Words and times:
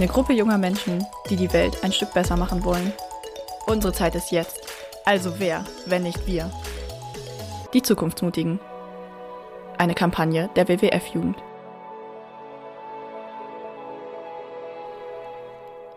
Eine 0.00 0.08
Gruppe 0.08 0.32
junger 0.32 0.56
Menschen, 0.56 1.04
die 1.28 1.36
die 1.36 1.52
Welt 1.52 1.84
ein 1.84 1.92
Stück 1.92 2.14
besser 2.14 2.34
machen 2.34 2.64
wollen. 2.64 2.94
Unsere 3.66 3.92
Zeit 3.92 4.14
ist 4.14 4.30
jetzt. 4.30 4.58
Also 5.04 5.38
wer, 5.38 5.66
wenn 5.84 6.04
nicht 6.04 6.26
wir? 6.26 6.50
Die 7.74 7.82
Zukunftsmutigen. 7.82 8.58
Eine 9.76 9.92
Kampagne 9.92 10.48
der 10.56 10.70
WWF-Jugend. 10.70 11.36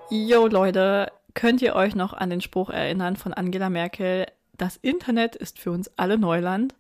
Yo 0.09 0.47
Leute, 0.47 1.09
könnt 1.33 1.61
ihr 1.61 1.73
euch 1.73 1.95
noch 1.95 2.11
an 2.11 2.29
den 2.29 2.41
Spruch 2.41 2.71
erinnern 2.71 3.15
von 3.15 3.33
Angela 3.33 3.69
Merkel, 3.69 4.25
das 4.57 4.75
Internet 4.75 5.37
ist 5.37 5.59
für 5.59 5.71
uns 5.71 5.89
alle 5.95 6.17
Neuland? 6.17 6.75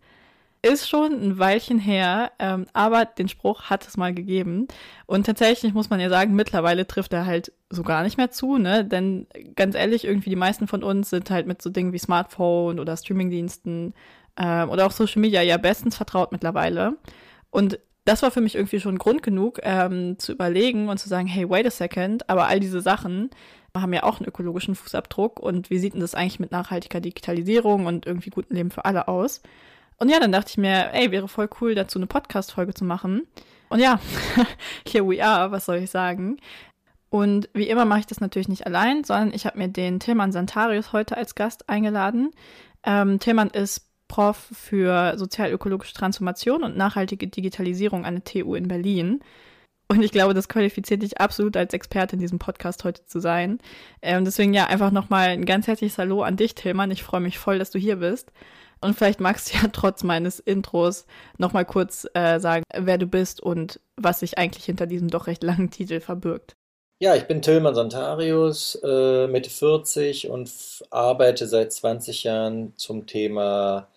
Ist 0.63 0.89
schon 0.89 1.11
ein 1.11 1.39
Weilchen 1.39 1.77
her, 1.77 2.31
ähm, 2.39 2.65
aber 2.71 3.05
den 3.05 3.27
Spruch 3.27 3.63
hat 3.63 3.85
es 3.85 3.97
mal 3.97 4.13
gegeben. 4.13 4.67
Und 5.05 5.25
tatsächlich 5.25 5.73
muss 5.73 5.89
man 5.89 5.99
ja 5.99 6.09
sagen, 6.09 6.35
mittlerweile 6.35 6.87
trifft 6.87 7.11
er 7.13 7.25
halt 7.25 7.51
so 7.69 7.83
gar 7.83 8.03
nicht 8.03 8.17
mehr 8.17 8.31
zu, 8.31 8.57
ne? 8.57 8.85
Denn 8.85 9.27
ganz 9.55 9.75
ehrlich, 9.75 10.05
irgendwie 10.05 10.29
die 10.29 10.37
meisten 10.37 10.67
von 10.67 10.81
uns 10.81 11.09
sind 11.09 11.29
halt 11.29 11.47
mit 11.47 11.61
so 11.61 11.69
Dingen 11.69 11.91
wie 11.91 11.99
Smartphone 11.99 12.79
oder 12.79 12.95
Streamingdiensten 12.95 13.93
ähm, 14.37 14.69
oder 14.69 14.85
auch 14.85 14.91
Social 14.91 15.21
Media 15.21 15.41
ja 15.41 15.57
bestens 15.57 15.97
vertraut 15.97 16.31
mittlerweile. 16.31 16.95
Und 17.51 17.77
das 18.05 18.23
war 18.23 18.31
für 18.31 18.41
mich 18.41 18.55
irgendwie 18.55 18.79
schon 18.79 18.97
Grund 18.97 19.21
genug, 19.21 19.59
ähm, 19.63 20.17
zu 20.17 20.31
überlegen 20.31 20.87
und 20.87 20.97
zu 20.97 21.09
sagen, 21.09 21.27
hey, 21.27 21.49
wait 21.49 21.67
a 21.67 21.71
second, 21.71 22.29
aber 22.29 22.47
all 22.47 22.59
diese 22.59 22.81
Sachen 22.81 23.29
haben 23.75 23.93
ja 23.93 24.03
auch 24.03 24.19
einen 24.19 24.27
ökologischen 24.27 24.75
Fußabdruck 24.75 25.39
und 25.39 25.69
wie 25.69 25.79
sieht 25.79 25.93
denn 25.93 26.01
das 26.01 26.15
eigentlich 26.15 26.39
mit 26.39 26.51
nachhaltiger 26.51 27.01
Digitalisierung 27.01 27.85
und 27.85 28.05
irgendwie 28.05 28.29
gutem 28.29 28.55
Leben 28.55 28.71
für 28.71 28.85
alle 28.85 29.07
aus? 29.07 29.41
Und 29.97 30.09
ja, 30.09 30.19
dann 30.19 30.31
dachte 30.31 30.49
ich 30.51 30.57
mir, 30.57 30.93
ey, 30.93 31.11
wäre 31.11 31.27
voll 31.27 31.49
cool, 31.61 31.75
dazu 31.75 31.99
eine 31.99 32.07
Podcast-Folge 32.07 32.73
zu 32.73 32.85
machen. 32.85 33.27
Und 33.69 33.79
ja, 33.79 33.99
here 34.87 35.07
we 35.07 35.23
are, 35.23 35.51
was 35.51 35.65
soll 35.65 35.77
ich 35.77 35.91
sagen? 35.91 36.37
Und 37.09 37.49
wie 37.53 37.69
immer 37.69 37.85
mache 37.85 38.01
ich 38.01 38.07
das 38.07 38.21
natürlich 38.21 38.47
nicht 38.47 38.65
allein, 38.65 39.03
sondern 39.03 39.33
ich 39.33 39.45
habe 39.45 39.57
mir 39.57 39.67
den 39.67 39.99
Tilman 39.99 40.31
Santarius 40.31 40.93
heute 40.93 41.15
als 41.15 41.35
Gast 41.35 41.69
eingeladen. 41.69 42.31
Ähm, 42.83 43.19
Tilman 43.19 43.49
ist 43.49 43.87
Prof 44.07 44.37
für 44.51 45.17
sozial-ökologische 45.17 45.93
Transformation 45.93 46.63
und 46.63 46.77
nachhaltige 46.77 47.27
Digitalisierung 47.27 48.05
an 48.05 48.15
der 48.15 48.23
TU 48.23 48.55
in 48.55 48.67
Berlin. 48.67 49.19
Und 49.87 50.01
ich 50.01 50.11
glaube, 50.11 50.33
das 50.33 50.49
qualifiziert 50.49 51.03
dich 51.03 51.19
absolut 51.19 51.55
als 51.55 51.73
Experte 51.73 52.15
in 52.15 52.19
diesem 52.19 52.39
Podcast 52.39 52.83
heute 52.83 53.05
zu 53.05 53.19
sein. 53.19 53.59
Ähm, 54.01 54.25
deswegen 54.25 54.53
ja, 54.53 54.65
einfach 54.65 54.91
nochmal 54.91 55.29
ein 55.29 55.45
ganz 55.45 55.67
herzliches 55.67 55.97
Hallo 55.97 56.23
an 56.23 56.37
dich, 56.37 56.55
Tilman. 56.55 56.89
Ich 56.91 57.03
freue 57.03 57.21
mich 57.21 57.37
voll, 57.37 57.59
dass 57.59 57.69
du 57.69 57.77
hier 57.77 57.97
bist. 57.97 58.31
Und 58.83 58.95
vielleicht 58.95 59.21
magst 59.21 59.53
du 59.53 59.57
ja 59.57 59.67
trotz 59.71 60.03
meines 60.03 60.39
Intros 60.39 61.05
nochmal 61.37 61.65
kurz 61.65 62.05
äh, 62.13 62.39
sagen, 62.39 62.63
wer 62.75 62.97
du 62.97 63.07
bist 63.07 63.41
und 63.41 63.79
was 63.95 64.19
sich 64.19 64.37
eigentlich 64.37 64.65
hinter 64.65 64.87
diesem 64.87 65.09
doch 65.09 65.27
recht 65.27 65.43
langen 65.43 65.71
Titel 65.71 66.01
verbirgt. 66.01 66.55
Ja, 66.99 67.15
ich 67.15 67.23
bin 67.23 67.41
Tillmann 67.41 67.75
Santarius, 67.75 68.79
äh, 68.83 69.27
Mitte 69.27 69.49
40 69.49 70.29
und 70.29 70.51
arbeite 70.89 71.47
seit 71.47 71.73
20 71.73 72.23
Jahren 72.23 72.73
zum 72.77 73.07
Thema 73.07 73.89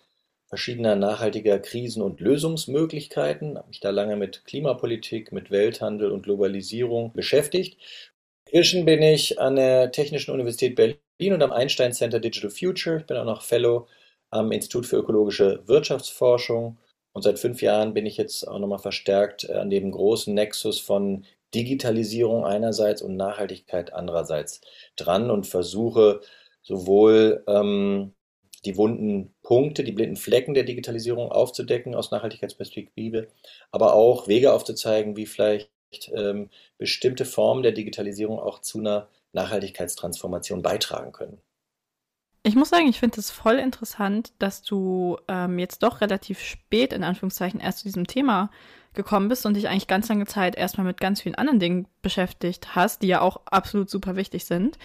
verschiedener 0.47 0.95
nachhaltiger 0.95 1.59
Krisen 1.59 2.01
und 2.01 2.21
Lösungsmöglichkeiten. 2.21 3.57
Habe 3.57 3.67
mich 3.67 3.81
da 3.81 3.89
lange 3.89 4.15
mit 4.15 4.45
Klimapolitik, 4.45 5.31
mit 5.31 5.51
Welthandel 5.51 6.11
und 6.11 6.23
Globalisierung 6.23 7.13
beschäftigt. 7.13 7.77
Inzwischen 8.45 8.85
bin 8.85 9.01
ich 9.01 9.39
an 9.39 9.57
der 9.57 9.91
Technischen 9.91 10.31
Universität 10.31 10.75
Berlin 10.75 11.33
und 11.33 11.43
am 11.43 11.51
Einstein 11.51 11.93
Center 11.93 12.19
Digital 12.19 12.49
Future. 12.49 12.99
Ich 12.99 13.05
bin 13.05 13.17
auch 13.17 13.25
noch 13.25 13.41
Fellow 13.41 13.87
am 14.29 14.51
Institut 14.51 14.85
für 14.85 14.97
ökologische 14.97 15.63
Wirtschaftsforschung. 15.67 16.77
Und 17.13 17.21
seit 17.23 17.39
fünf 17.39 17.61
Jahren 17.61 17.93
bin 17.93 18.05
ich 18.05 18.17
jetzt 18.17 18.47
auch 18.47 18.59
nochmal 18.59 18.79
verstärkt 18.79 19.45
äh, 19.45 19.53
an 19.53 19.69
dem 19.69 19.91
großen 19.91 20.33
Nexus 20.33 20.79
von 20.79 21.25
Digitalisierung 21.55 22.45
einerseits 22.45 23.01
und 23.01 23.15
Nachhaltigkeit 23.15 23.93
andererseits 23.93 24.61
dran 24.95 25.31
und 25.31 25.47
versuche 25.47 26.21
sowohl 26.61 27.43
ähm, 27.47 28.13
die 28.65 28.75
wunden 28.77 29.33
Punkte, 29.43 29.83
die 29.83 29.91
blinden 29.93 30.17
Flecken 30.17 30.53
der 30.53 30.63
Digitalisierung 30.63 31.31
aufzudecken 31.31 31.95
aus 31.95 32.11
Nachhaltigkeitsperspektive, 32.11 33.27
aber 33.71 33.93
auch 33.93 34.27
Wege 34.27 34.51
aufzuzeigen, 34.53 35.15
wie 35.15 35.25
vielleicht 35.25 35.69
ähm, 36.13 36.49
bestimmte 36.77 37.25
Formen 37.25 37.63
der 37.63 37.71
Digitalisierung 37.71 38.39
auch 38.39 38.59
zu 38.59 38.79
einer 38.79 39.07
Nachhaltigkeitstransformation 39.33 40.61
beitragen 40.61 41.13
können. 41.13 41.41
Ich 42.47 42.55
muss 42.55 42.69
sagen, 42.69 42.87
ich 42.87 43.01
finde 43.01 43.19
es 43.19 43.29
voll 43.29 43.55
interessant, 43.55 44.31
dass 44.39 44.61
du 44.61 45.17
ähm, 45.27 45.59
jetzt 45.59 45.83
doch 45.83 45.99
relativ 45.99 46.39
spät 46.39 46.93
in 46.93 47.03
Anführungszeichen 47.03 47.59
erst 47.59 47.79
zu 47.79 47.83
diesem 47.83 48.07
Thema 48.07 48.51
gekommen 48.93 49.27
bist 49.27 49.45
und 49.45 49.55
dich 49.55 49.67
eigentlich 49.67 49.87
ganz 49.87 50.07
lange 50.07 50.27
Zeit 50.27 50.55
erstmal 50.55 50.87
mit 50.87 51.01
ganz 51.01 51.19
vielen 51.19 51.35
anderen 51.35 51.59
Dingen 51.59 51.87
beschäftigt 52.01 52.73
hast, 52.73 53.01
die 53.01 53.07
ja 53.07 53.19
auch 53.19 53.41
absolut 53.47 53.89
super 53.89 54.15
wichtig 54.15 54.45
sind. 54.45 54.77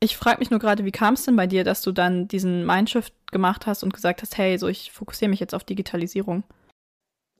Ich 0.00 0.18
frage 0.18 0.40
mich 0.40 0.50
nur 0.50 0.60
gerade, 0.60 0.84
wie 0.84 0.90
kam 0.90 1.14
es 1.14 1.24
denn 1.24 1.34
bei 1.34 1.46
dir, 1.46 1.64
dass 1.64 1.80
du 1.80 1.92
dann 1.92 2.28
diesen 2.28 2.66
Mindshift 2.66 3.14
gemacht 3.32 3.66
hast 3.66 3.82
und 3.82 3.94
gesagt 3.94 4.20
hast, 4.20 4.36
hey, 4.36 4.58
so 4.58 4.68
ich 4.68 4.92
fokussiere 4.92 5.30
mich 5.30 5.40
jetzt 5.40 5.54
auf 5.54 5.64
Digitalisierung? 5.64 6.44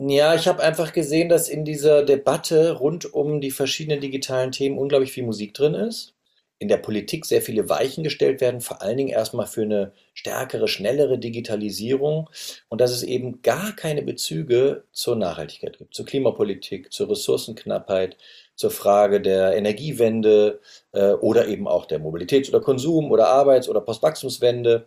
Ja, 0.00 0.34
ich 0.34 0.48
habe 0.48 0.62
einfach 0.62 0.94
gesehen, 0.94 1.28
dass 1.28 1.50
in 1.50 1.66
dieser 1.66 2.04
Debatte 2.04 2.72
rund 2.72 3.12
um 3.12 3.42
die 3.42 3.50
verschiedenen 3.50 4.00
digitalen 4.00 4.50
Themen 4.50 4.78
unglaublich 4.78 5.12
viel 5.12 5.26
Musik 5.26 5.52
drin 5.52 5.74
ist 5.74 6.14
in 6.58 6.68
der 6.68 6.78
Politik 6.78 7.24
sehr 7.24 7.40
viele 7.40 7.68
Weichen 7.68 8.02
gestellt 8.02 8.40
werden, 8.40 8.60
vor 8.60 8.82
allen 8.82 8.96
Dingen 8.96 9.10
erstmal 9.10 9.46
für 9.46 9.62
eine 9.62 9.92
stärkere, 10.12 10.66
schnellere 10.66 11.18
Digitalisierung 11.18 12.28
und 12.68 12.80
dass 12.80 12.90
es 12.90 13.04
eben 13.04 13.42
gar 13.42 13.76
keine 13.76 14.02
Bezüge 14.02 14.84
zur 14.92 15.14
Nachhaltigkeit 15.16 15.78
gibt, 15.78 15.94
zur 15.94 16.04
Klimapolitik, 16.04 16.92
zur 16.92 17.10
Ressourcenknappheit, 17.10 18.16
zur 18.56 18.72
Frage 18.72 19.20
der 19.20 19.54
Energiewende 19.56 20.60
äh, 20.92 21.12
oder 21.12 21.46
eben 21.46 21.68
auch 21.68 21.86
der 21.86 22.00
Mobilitäts- 22.00 22.48
oder 22.48 22.60
Konsum- 22.60 23.12
oder 23.12 23.28
Arbeits- 23.28 23.68
oder 23.68 23.80
Postwachstumswende. 23.80 24.86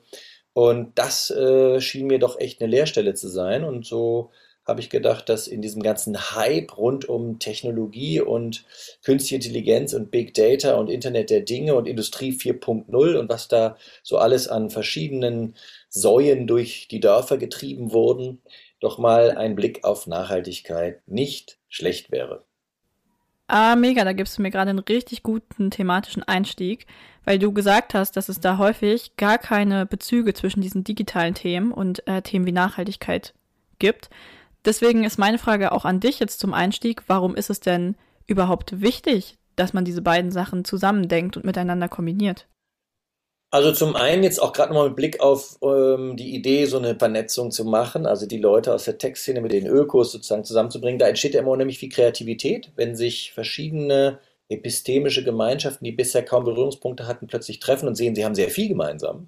Und 0.53 0.99
das 0.99 1.31
äh, 1.31 1.79
schien 1.79 2.07
mir 2.07 2.19
doch 2.19 2.38
echt 2.38 2.61
eine 2.61 2.69
Leerstelle 2.69 3.13
zu 3.13 3.29
sein. 3.29 3.63
Und 3.63 3.85
so 3.85 4.31
habe 4.66 4.79
ich 4.79 4.89
gedacht, 4.89 5.27
dass 5.29 5.47
in 5.47 5.61
diesem 5.61 5.81
ganzen 5.81 6.35
Hype 6.35 6.77
rund 6.77 7.09
um 7.09 7.39
Technologie 7.39 8.22
und 8.22 8.66
künstliche 9.03 9.35
Intelligenz 9.35 9.94
und 9.94 10.11
Big 10.11 10.33
Data 10.33 10.75
und 10.75 10.89
Internet 10.89 11.29
der 11.29 11.41
Dinge 11.41 11.75
und 11.75 11.88
Industrie 11.88 12.31
4.0 12.31 13.17
und 13.17 13.29
was 13.29 13.47
da 13.47 13.77
so 14.03 14.17
alles 14.17 14.47
an 14.47 14.69
verschiedenen 14.69 15.55
Säuen 15.89 16.47
durch 16.47 16.88
die 16.89 17.00
Dörfer 17.00 17.38
getrieben 17.38 17.91
wurden, 17.91 18.41
doch 18.79 18.97
mal 18.97 19.31
ein 19.31 19.55
Blick 19.55 19.83
auf 19.83 20.07
Nachhaltigkeit 20.07 21.01
nicht 21.07 21.57
schlecht 21.67 22.11
wäre. 22.11 22.44
Ah, 23.47 23.75
mega, 23.75 24.05
da 24.05 24.13
gibst 24.13 24.38
du 24.38 24.41
mir 24.41 24.50
gerade 24.50 24.69
einen 24.69 24.79
richtig 24.79 25.23
guten 25.23 25.71
thematischen 25.71 26.23
Einstieg, 26.23 26.85
weil 27.25 27.38
du 27.38 27.51
gesagt 27.51 27.94
hast, 27.94 28.16
dass 28.16 28.29
es 28.29 28.39
da 28.39 28.57
häufig 28.57 29.18
gar 29.18 29.38
keine 29.38 29.86
Bezüge 29.86 30.33
zwischen 30.33 30.62
diesen 30.62 30.86
digitalen 30.86 31.33
Themen 31.33 31.74
und 31.74 32.07
äh, 32.07 32.21
Themen 32.21 32.45
wie 32.45 32.53
Nachhaltigkeit 32.53 33.33
gibt. 33.77 34.09
Deswegen 34.66 35.04
ist 35.04 35.18
meine 35.18 35.40
Frage 35.40 35.72
auch 35.72 35.86
an 35.86 36.00
dich 36.00 36.19
jetzt 36.19 36.40
zum 36.40 36.54
Einstieg, 36.54 37.04
warum 37.08 37.36
ist 37.36 37.50
es 37.50 37.60
denn 37.60 37.96
überhaupt 38.28 38.81
wichtig, 38.81 39.38
dass 39.56 39.74
man 39.74 39.86
diese 39.86 40.02
beiden 40.02 40.31
Sachen 40.31 40.66
zusammendenkt 40.66 41.36
und 41.36 41.46
miteinander 41.46 41.90
kombiniert? 41.90 42.48
Also 43.54 43.74
zum 43.74 43.98
einen 43.98 44.24
jetzt 44.24 44.42
auch 44.42 44.54
gerade 44.54 44.72
nochmal 44.72 44.90
mit 44.90 44.96
Blick 44.96 45.19
auf 45.19 45.58
ähm, 45.62 46.16
die 46.16 46.34
Idee, 46.36 46.66
so 46.66 46.78
eine 46.78 46.96
Vernetzung 46.96 47.52
zu 47.52 47.66
machen, 47.66 48.06
also 48.06 48.25
die 48.25 48.38
Leute 48.38 48.74
aus 48.74 48.86
der 48.86 48.98
Tech-Szene 48.98 49.42
mit 49.42 49.52
den 49.52 49.68
Ökos 49.68 50.13
sozusagen 50.13 50.46
zusammenzubringen. 50.46 51.00
Da 51.00 51.08
entsteht 51.08 51.34
ja 51.34 51.42
immer 51.42 51.52
unheimlich 51.52 51.80
viel 51.80 51.90
Kreativität, 51.90 52.72
wenn 52.78 52.96
sich 52.96 53.34
verschiedene 53.34 54.19
epistemische 54.48 55.25
Gemeinschaften, 55.25 55.84
die 55.84 55.92
bisher 55.92 56.24
kaum 56.24 56.46
Berührungspunkte 56.46 57.08
hatten, 57.08 57.28
plötzlich 57.28 57.60
treffen 57.60 57.90
und 57.90 57.96
sehen, 57.96 58.16
sie 58.16 58.24
haben 58.24 58.36
sehr 58.36 58.50
viel 58.50 58.69
gemeinsam 58.69 59.28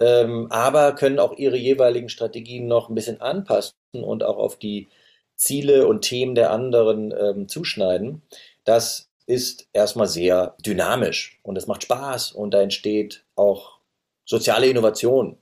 ähm, 0.00 0.46
aber 0.50 0.94
können 0.94 1.18
auch 1.18 1.36
ihre 1.36 1.56
jeweiligen 1.56 2.08
Strategien 2.08 2.66
noch 2.66 2.88
ein 2.88 2.94
bisschen 2.94 3.20
anpassen 3.20 3.74
und 3.92 4.22
auch 4.22 4.38
auf 4.38 4.58
die 4.58 4.88
Ziele 5.36 5.86
und 5.86 6.02
Themen 6.02 6.34
der 6.34 6.50
anderen 6.50 7.14
ähm, 7.18 7.48
zuschneiden. 7.48 8.22
Das 8.64 9.10
ist 9.26 9.68
erstmal 9.72 10.06
sehr 10.06 10.56
dynamisch 10.64 11.38
und 11.42 11.56
es 11.56 11.66
macht 11.66 11.84
Spaß 11.84 12.32
und 12.32 12.52
da 12.52 12.62
entsteht 12.62 13.24
auch 13.36 13.78
soziale 14.24 14.68
Innovation 14.68 15.38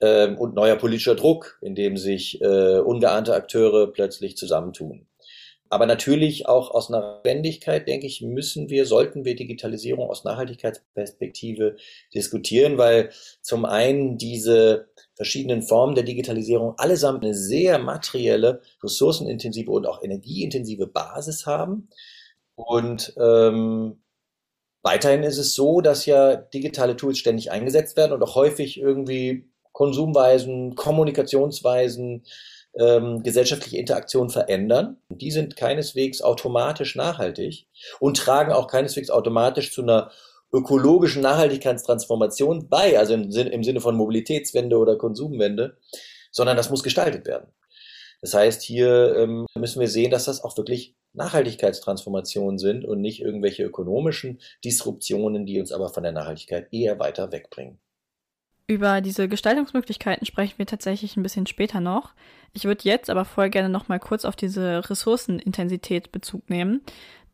ähm, 0.00 0.36
und 0.36 0.54
neuer 0.54 0.76
politischer 0.76 1.14
Druck, 1.14 1.58
in 1.62 1.74
dem 1.74 1.96
sich 1.96 2.40
äh, 2.40 2.78
ungeahnte 2.78 3.34
Akteure 3.34 3.86
plötzlich 3.92 4.36
zusammentun. 4.36 5.06
Aber 5.68 5.86
natürlich 5.86 6.46
auch 6.46 6.70
aus 6.70 6.88
einer 6.88 7.20
Wendigkeit, 7.24 7.88
denke 7.88 8.06
ich, 8.06 8.22
müssen 8.22 8.70
wir, 8.70 8.86
sollten 8.86 9.24
wir 9.24 9.34
Digitalisierung 9.34 10.08
aus 10.08 10.24
Nachhaltigkeitsperspektive 10.24 11.76
diskutieren, 12.14 12.78
weil 12.78 13.10
zum 13.42 13.64
einen 13.64 14.16
diese 14.16 14.88
verschiedenen 15.14 15.62
Formen 15.62 15.94
der 15.94 16.04
Digitalisierung 16.04 16.74
allesamt 16.78 17.24
eine 17.24 17.34
sehr 17.34 17.78
materielle, 17.78 18.60
ressourcenintensive 18.82 19.70
und 19.70 19.86
auch 19.86 20.02
energieintensive 20.02 20.86
Basis 20.86 21.46
haben. 21.46 21.88
Und 22.54 23.14
ähm, 23.18 24.02
weiterhin 24.82 25.24
ist 25.24 25.38
es 25.38 25.54
so, 25.54 25.80
dass 25.80 26.06
ja 26.06 26.36
digitale 26.36 26.96
Tools 26.96 27.18
ständig 27.18 27.50
eingesetzt 27.50 27.96
werden 27.96 28.12
und 28.12 28.22
auch 28.22 28.34
häufig 28.34 28.78
irgendwie 28.78 29.50
Konsumweisen, 29.72 30.74
Kommunikationsweisen, 30.74 32.24
ähm, 32.78 33.22
gesellschaftliche 33.22 33.78
Interaktion 33.78 34.30
verändern. 34.30 34.98
Die 35.08 35.30
sind 35.30 35.56
keineswegs 35.56 36.22
automatisch 36.22 36.94
nachhaltig 36.94 37.66
und 38.00 38.16
tragen 38.16 38.52
auch 38.52 38.68
keineswegs 38.68 39.10
automatisch 39.10 39.72
zu 39.72 39.82
einer 39.82 40.10
ökologischen 40.52 41.22
Nachhaltigkeitstransformation 41.22 42.68
bei, 42.68 42.98
also 42.98 43.14
im, 43.14 43.32
Sinn, 43.32 43.48
im 43.48 43.64
Sinne 43.64 43.80
von 43.80 43.96
Mobilitätswende 43.96 44.78
oder 44.78 44.96
Konsumwende, 44.96 45.76
sondern 46.30 46.56
das 46.56 46.70
muss 46.70 46.82
gestaltet 46.82 47.26
werden. 47.26 47.48
Das 48.22 48.34
heißt, 48.34 48.62
hier 48.62 49.16
ähm, 49.16 49.46
müssen 49.54 49.80
wir 49.80 49.88
sehen, 49.88 50.10
dass 50.10 50.24
das 50.24 50.42
auch 50.42 50.56
wirklich 50.56 50.96
Nachhaltigkeitstransformationen 51.12 52.58
sind 52.58 52.84
und 52.84 53.00
nicht 53.00 53.20
irgendwelche 53.20 53.64
ökonomischen 53.64 54.40
Disruptionen, 54.64 55.46
die 55.46 55.60
uns 55.60 55.72
aber 55.72 55.88
von 55.88 56.02
der 56.02 56.12
Nachhaltigkeit 56.12 56.68
eher 56.72 56.98
weiter 56.98 57.32
wegbringen. 57.32 57.78
Über 58.68 59.00
diese 59.00 59.28
Gestaltungsmöglichkeiten 59.28 60.26
sprechen 60.26 60.58
wir 60.58 60.66
tatsächlich 60.66 61.16
ein 61.16 61.22
bisschen 61.22 61.46
später 61.46 61.80
noch. 61.80 62.14
Ich 62.52 62.64
würde 62.64 62.84
jetzt 62.84 63.10
aber 63.10 63.24
vorher 63.24 63.50
gerne 63.50 63.68
noch 63.68 63.88
mal 63.88 64.00
kurz 64.00 64.24
auf 64.24 64.34
diese 64.34 64.88
Ressourcenintensität 64.90 66.10
Bezug 66.10 66.50
nehmen. 66.50 66.80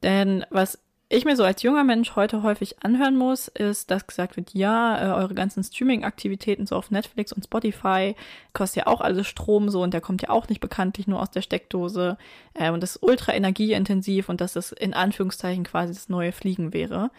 Denn 0.03 0.45
was 0.51 0.79
ich 1.15 1.27
mir 1.27 1.37
so 1.37 1.45
als 1.45 1.63
junger 1.63 1.85
Mensch 1.85 2.17
heute 2.17 2.43
häufig 2.43 2.83
anhören 2.83 3.17
muss, 3.17 3.49
ist, 3.49 3.91
dass 3.91 4.07
gesagt 4.07 4.37
wird, 4.37 4.55
ja, 4.55 4.99
äh, 4.99 5.23
eure 5.23 5.35
ganzen 5.35 5.63
Streaming-Aktivitäten 5.63 6.67
so 6.67 6.75
auf 6.75 6.91
Netflix 6.91 7.33
und 7.33 7.45
Spotify 7.45 8.15
kostet 8.55 8.85
ja 8.85 8.87
auch 8.87 9.03
alles 9.03 9.27
Strom 9.27 9.69
so 9.69 9.83
und 9.83 9.93
der 9.93 10.01
kommt 10.01 10.23
ja 10.23 10.31
auch 10.31 10.49
nicht 10.49 10.61
bekanntlich 10.61 11.07
nur 11.07 11.21
aus 11.21 11.31
der 11.31 11.43
Steckdose 11.43 12.17
äh, 12.55 12.71
und 12.71 12.83
das 12.83 12.97
ist 12.97 13.03
ultra 13.03 13.35
energieintensiv 13.35 14.31
und 14.31 14.41
dass 14.41 14.55
das 14.55 14.73
in 14.73 14.95
Anführungszeichen 14.95 15.65
quasi 15.65 15.93
das 15.93 16.09
neue 16.09 16.33
Fliegen 16.33 16.73
wäre. 16.73 17.11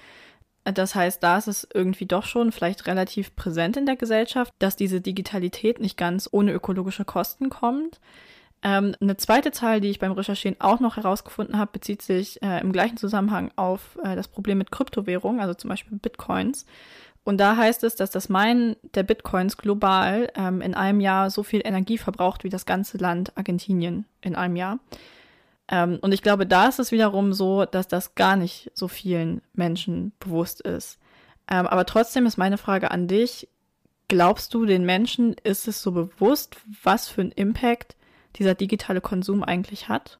Das 0.63 0.95
heißt, 0.95 1.21
da 1.21 1.37
ist 1.37 1.47
es 1.47 1.67
irgendwie 1.73 2.05
doch 2.05 2.25
schon 2.25 2.51
vielleicht 2.51 2.87
relativ 2.87 3.35
präsent 3.35 3.75
in 3.75 3.85
der 3.85 3.97
Gesellschaft, 3.97 4.53
dass 4.59 4.75
diese 4.75 5.01
Digitalität 5.01 5.79
nicht 5.79 5.97
ganz 5.97 6.29
ohne 6.31 6.53
ökologische 6.53 7.03
Kosten 7.03 7.49
kommt. 7.49 7.99
Ähm, 8.63 8.95
eine 9.01 9.17
zweite 9.17 9.51
Zahl, 9.51 9.81
die 9.81 9.89
ich 9.89 9.99
beim 9.99 10.13
Recherchieren 10.13 10.55
auch 10.59 10.79
noch 10.79 10.95
herausgefunden 10.95 11.57
habe, 11.57 11.71
bezieht 11.73 12.01
sich 12.01 12.41
äh, 12.41 12.61
im 12.61 12.71
gleichen 12.71 12.95
Zusammenhang 12.95 13.51
auf 13.57 13.99
äh, 14.03 14.15
das 14.15 14.29
Problem 14.29 14.57
mit 14.57 14.71
Kryptowährungen, 14.71 15.41
also 15.41 15.53
zum 15.53 15.69
Beispiel 15.69 15.97
Bitcoins. 15.97 16.65
Und 17.25 17.37
da 17.37 17.57
heißt 17.57 17.83
es, 17.83 17.95
dass 17.95 18.09
das 18.09 18.29
Meinen 18.29 18.75
der 18.95 19.03
Bitcoins 19.03 19.57
global 19.57 20.29
ähm, 20.35 20.61
in 20.61 20.75
einem 20.75 21.01
Jahr 21.01 21.29
so 21.29 21.43
viel 21.43 21.61
Energie 21.63 21.97
verbraucht 21.97 22.45
wie 22.45 22.49
das 22.49 22.65
ganze 22.65 22.97
Land 22.97 23.37
Argentinien 23.37 24.05
in 24.21 24.35
einem 24.35 24.55
Jahr. 24.55 24.79
Ähm, 25.69 25.99
und 26.01 26.13
ich 26.13 26.21
glaube, 26.21 26.45
da 26.45 26.67
ist 26.67 26.79
es 26.79 26.91
wiederum 26.91 27.33
so, 27.33 27.65
dass 27.65 27.87
das 27.87 28.15
gar 28.15 28.35
nicht 28.35 28.71
so 28.73 28.87
vielen 28.87 29.41
Menschen 29.53 30.13
bewusst 30.19 30.61
ist. 30.61 30.99
Ähm, 31.49 31.67
aber 31.67 31.85
trotzdem 31.85 32.25
ist 32.25 32.37
meine 32.37 32.57
Frage 32.57 32.91
an 32.91 33.07
dich, 33.07 33.47
glaubst 34.07 34.53
du, 34.53 34.65
den 34.65 34.85
Menschen 34.85 35.35
ist 35.43 35.67
es 35.67 35.81
so 35.81 35.91
bewusst, 35.91 36.57
was 36.83 37.07
für 37.07 37.21
einen 37.21 37.31
Impact 37.31 37.95
dieser 38.37 38.55
digitale 38.55 39.01
Konsum 39.01 39.43
eigentlich 39.43 39.89
hat? 39.89 40.19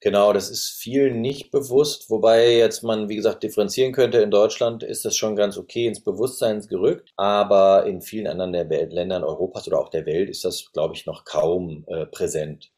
Genau, 0.00 0.32
das 0.32 0.50
ist 0.50 0.68
vielen 0.80 1.20
nicht 1.20 1.52
bewusst, 1.52 2.10
wobei 2.10 2.56
jetzt 2.56 2.82
man, 2.82 3.08
wie 3.08 3.14
gesagt, 3.14 3.44
differenzieren 3.44 3.92
könnte. 3.92 4.18
In 4.18 4.32
Deutschland 4.32 4.82
ist 4.82 5.04
das 5.04 5.16
schon 5.16 5.36
ganz 5.36 5.56
okay 5.56 5.86
ins 5.86 6.02
Bewusstsein 6.02 6.60
gerückt, 6.66 7.12
aber 7.16 7.86
in 7.86 8.02
vielen 8.02 8.26
anderen 8.26 8.52
der 8.52 8.68
Welt, 8.68 8.92
Ländern 8.92 9.22
Europas 9.22 9.68
oder 9.68 9.78
auch 9.78 9.90
der 9.90 10.04
Welt 10.04 10.28
ist 10.28 10.44
das, 10.44 10.72
glaube 10.72 10.96
ich, 10.96 11.06
noch 11.06 11.24
kaum 11.24 11.84
äh, 11.86 12.06
präsent. 12.06 12.72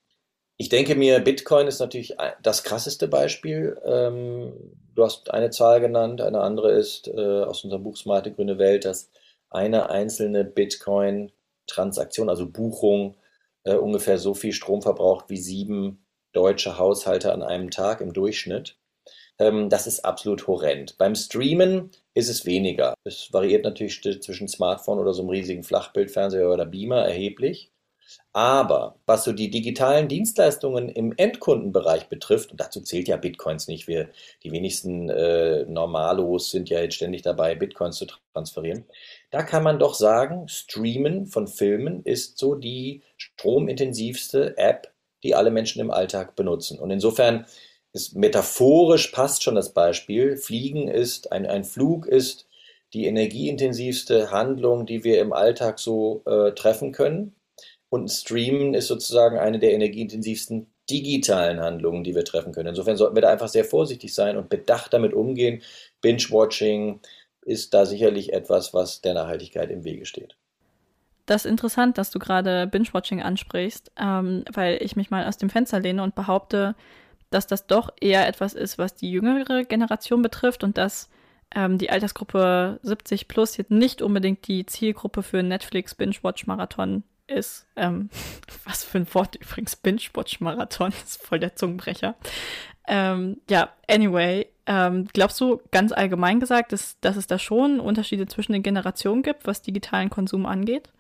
Ich 0.57 0.69
denke 0.69 0.95
mir, 0.95 1.19
Bitcoin 1.19 1.67
ist 1.67 1.81
natürlich 1.81 2.17
das 2.43 2.63
krasseste 2.63 3.09
Beispiel. 3.09 3.77
Ähm, 3.85 4.53
du 4.95 5.03
hast 5.03 5.33
eine 5.33 5.51
Zahl 5.51 5.81
genannt, 5.81 6.21
eine 6.21 6.41
andere 6.41 6.73
ist 6.73 7.09
äh, 7.09 7.43
aus 7.43 7.65
unserem 7.65 7.83
Buch 7.83 7.97
Smarte 7.97 8.33
Grüne 8.33 8.59
Welt, 8.59 8.85
dass 8.85 9.11
eine 9.51 9.91
einzelne 9.91 10.45
Bitcoin-Transaktion, 10.45 12.29
also 12.29 12.47
Buchung, 12.49 13.17
äh, 13.65 13.75
ungefähr 13.75 14.19
so 14.19 14.35
viel 14.35 14.53
Strom 14.53 14.83
verbraucht 14.83 15.27
wie 15.29 15.39
sieben 15.39 16.07
deutsche 16.33 16.79
Haushalte 16.79 17.33
an 17.33 17.43
einem 17.43 17.71
Tag 17.71 18.01
im 18.01 18.13
Durchschnitt. 18.13 18.77
Ähm, 19.39 19.69
das 19.69 19.89
ist 19.89 20.05
absolut 20.05 20.47
horrend. 20.47 20.97
Beim 20.99 21.17
Streamen 21.17 21.91
ist 22.15 22.29
es 22.29 22.47
weniger. 22.47 22.95
Es 23.05 23.33
variiert 23.33 23.65
natürlich 23.65 24.01
zwischen 24.21 24.47
Smartphone 24.49 25.01
oder 25.01 25.13
so 25.15 25.23
einem 25.23 25.31
riesigen 25.31 25.65
Flachbildfernseher 25.65 26.51
oder 26.51 26.67
Beamer 26.67 27.05
erheblich. 27.05 27.73
Aber 28.33 28.97
was 29.07 29.25
so 29.25 29.33
die 29.33 29.51
digitalen 29.51 30.09
Dienstleistungen 30.09 30.89
im 30.89 31.13
Endkundenbereich 31.17 32.09
betrifft, 32.09 32.51
und 32.51 32.61
dazu 32.61 32.81
zählt 32.81 33.07
ja 33.07 33.17
Bitcoins 33.17 33.69
nicht, 33.69 33.87
wir, 33.87 34.09
die 34.43 34.51
wenigsten 34.51 35.09
äh, 35.09 35.65
Normalos 35.67 36.51
sind 36.51 36.69
ja 36.69 36.81
jetzt 36.81 36.97
ständig 36.97 37.23
dabei, 37.23 37.55
Bitcoins 37.55 37.97
zu 37.97 38.07
transferieren, 38.33 38.85
da 39.31 39.43
kann 39.43 39.63
man 39.63 39.79
doch 39.79 39.95
sagen, 39.95 40.49
Streamen 40.49 41.27
von 41.27 41.47
Filmen 41.47 42.03
ist 42.03 42.39
so 42.39 42.57
die 42.57 43.03
stromintensivste 43.17 44.59
App, 44.59 44.93
die 45.23 45.35
alle 45.35 45.51
Menschen 45.51 45.81
im 45.81 45.91
Alltag 45.93 46.35
benutzen. 46.35 46.79
Und 46.79 46.91
insofern 46.91 47.47
ist 47.93 48.17
metaphorisch 48.17 49.09
passt 49.09 49.45
schon 49.45 49.55
das 49.55 49.73
Beispiel. 49.73 50.37
Fliegen 50.37 50.89
ist, 50.89 51.31
ein, 51.33 51.47
ein 51.47 51.65
Flug 51.65 52.07
ist 52.07 52.47
die 52.93 53.07
energieintensivste 53.07 54.31
Handlung, 54.31 54.87
die 54.87 55.05
wir 55.05 55.21
im 55.21 55.33
Alltag 55.33 55.79
so 55.79 56.23
äh, 56.27 56.53
treffen 56.53 56.93
können. 56.93 57.35
Und 57.95 58.09
Streamen 58.09 58.75
ist 58.75 58.89
sozusagen 58.89 59.39
eine 59.39 59.61
der 59.61 59.73
energieintensivsten 59.73 60.67
digitalen 60.91 61.61
Handlungen, 61.61 62.03
die 62.03 62.17
wir 62.17 62.25
treffen 62.25 62.51
können. 62.51 62.71
Insofern 62.71 62.97
sollten 62.97 63.15
wir 63.15 63.23
da 63.23 63.31
einfach 63.31 63.47
sehr 63.47 63.65
vorsichtig 63.65 64.13
sein 64.13 64.37
und 64.37 64.49
bedacht 64.49 64.93
damit 64.93 65.15
umgehen. 65.15 65.63
Binge-Watching 66.01 66.99
ist 67.43 67.73
da 67.73 67.87
sicherlich 67.87 68.33
etwas, 68.33 68.75
was 68.75 69.01
der 69.01 69.15
Nachhaltigkeit 69.15 69.71
im 69.71 69.85
Wege 69.85 70.07
steht. 70.07 70.35
Das 71.27 71.45
ist 71.45 71.51
interessant, 71.53 71.97
dass 71.97 72.11
du 72.11 72.19
gerade 72.19 72.67
Binge-Watching 72.67 73.23
ansprichst, 73.23 73.93
ähm, 73.97 74.45
weil 74.53 74.83
ich 74.83 74.97
mich 74.97 75.13
mal 75.13 75.29
aus 75.29 75.37
dem 75.37 75.49
Fenster 75.49 75.79
lehne 75.79 76.03
und 76.03 76.17
behaupte, 76.17 76.75
dass 77.31 77.47
das 77.47 77.69
doch 77.69 77.91
eher 78.01 78.27
etwas 78.27 78.55
ist, 78.55 78.77
was 78.77 78.97
die 78.97 79.13
jüngere 79.13 79.63
Generation 79.63 80.21
betrifft 80.21 80.65
und 80.65 80.79
dass 80.79 81.11
ähm, 81.55 81.79
die 81.79 81.91
Altersgruppe 81.91 82.81
70 82.83 83.29
plus 83.29 83.57
jetzt 83.57 83.71
nicht 83.71 84.03
unbedingt 84.03 84.49
die 84.49 84.67
Zielgruppe 84.67 85.23
für 85.23 85.45
Netflix 85.45 85.95
Binge-Watch-Marathon 85.95 87.05
ist. 87.27 87.67
Ähm, 87.77 88.11
was 88.65 88.85
für 88.85 88.99
ein 88.99 89.15
Wort 89.15 89.37
übrigens, 89.37 89.77
Binge-Watch-Marathon, 89.77 90.93
ist 91.05 91.23
voll 91.23 91.39
der 91.39 91.57
Zungenbrecher. 91.57 92.17
Ähm, 92.87 93.41
ja, 93.49 93.73
anyway, 93.89 94.47
ähm, 94.67 95.09
glaubst 95.13 95.41
du 95.41 95.61
ganz 95.71 95.93
allgemein 95.93 96.41
gesagt, 96.41 96.73
dass, 96.73 96.99
dass 97.01 97.17
es 97.17 97.27
da 97.27 97.39
schon 97.39 97.81
Unterschiede 97.81 98.27
zwischen 98.27 98.53
den 98.53 98.63
Generationen 98.63 99.23
gibt, 99.23 99.47
was 99.47 99.63
digitalen 99.63 100.11
Konsum 100.11 100.47
angeht? 100.47 100.91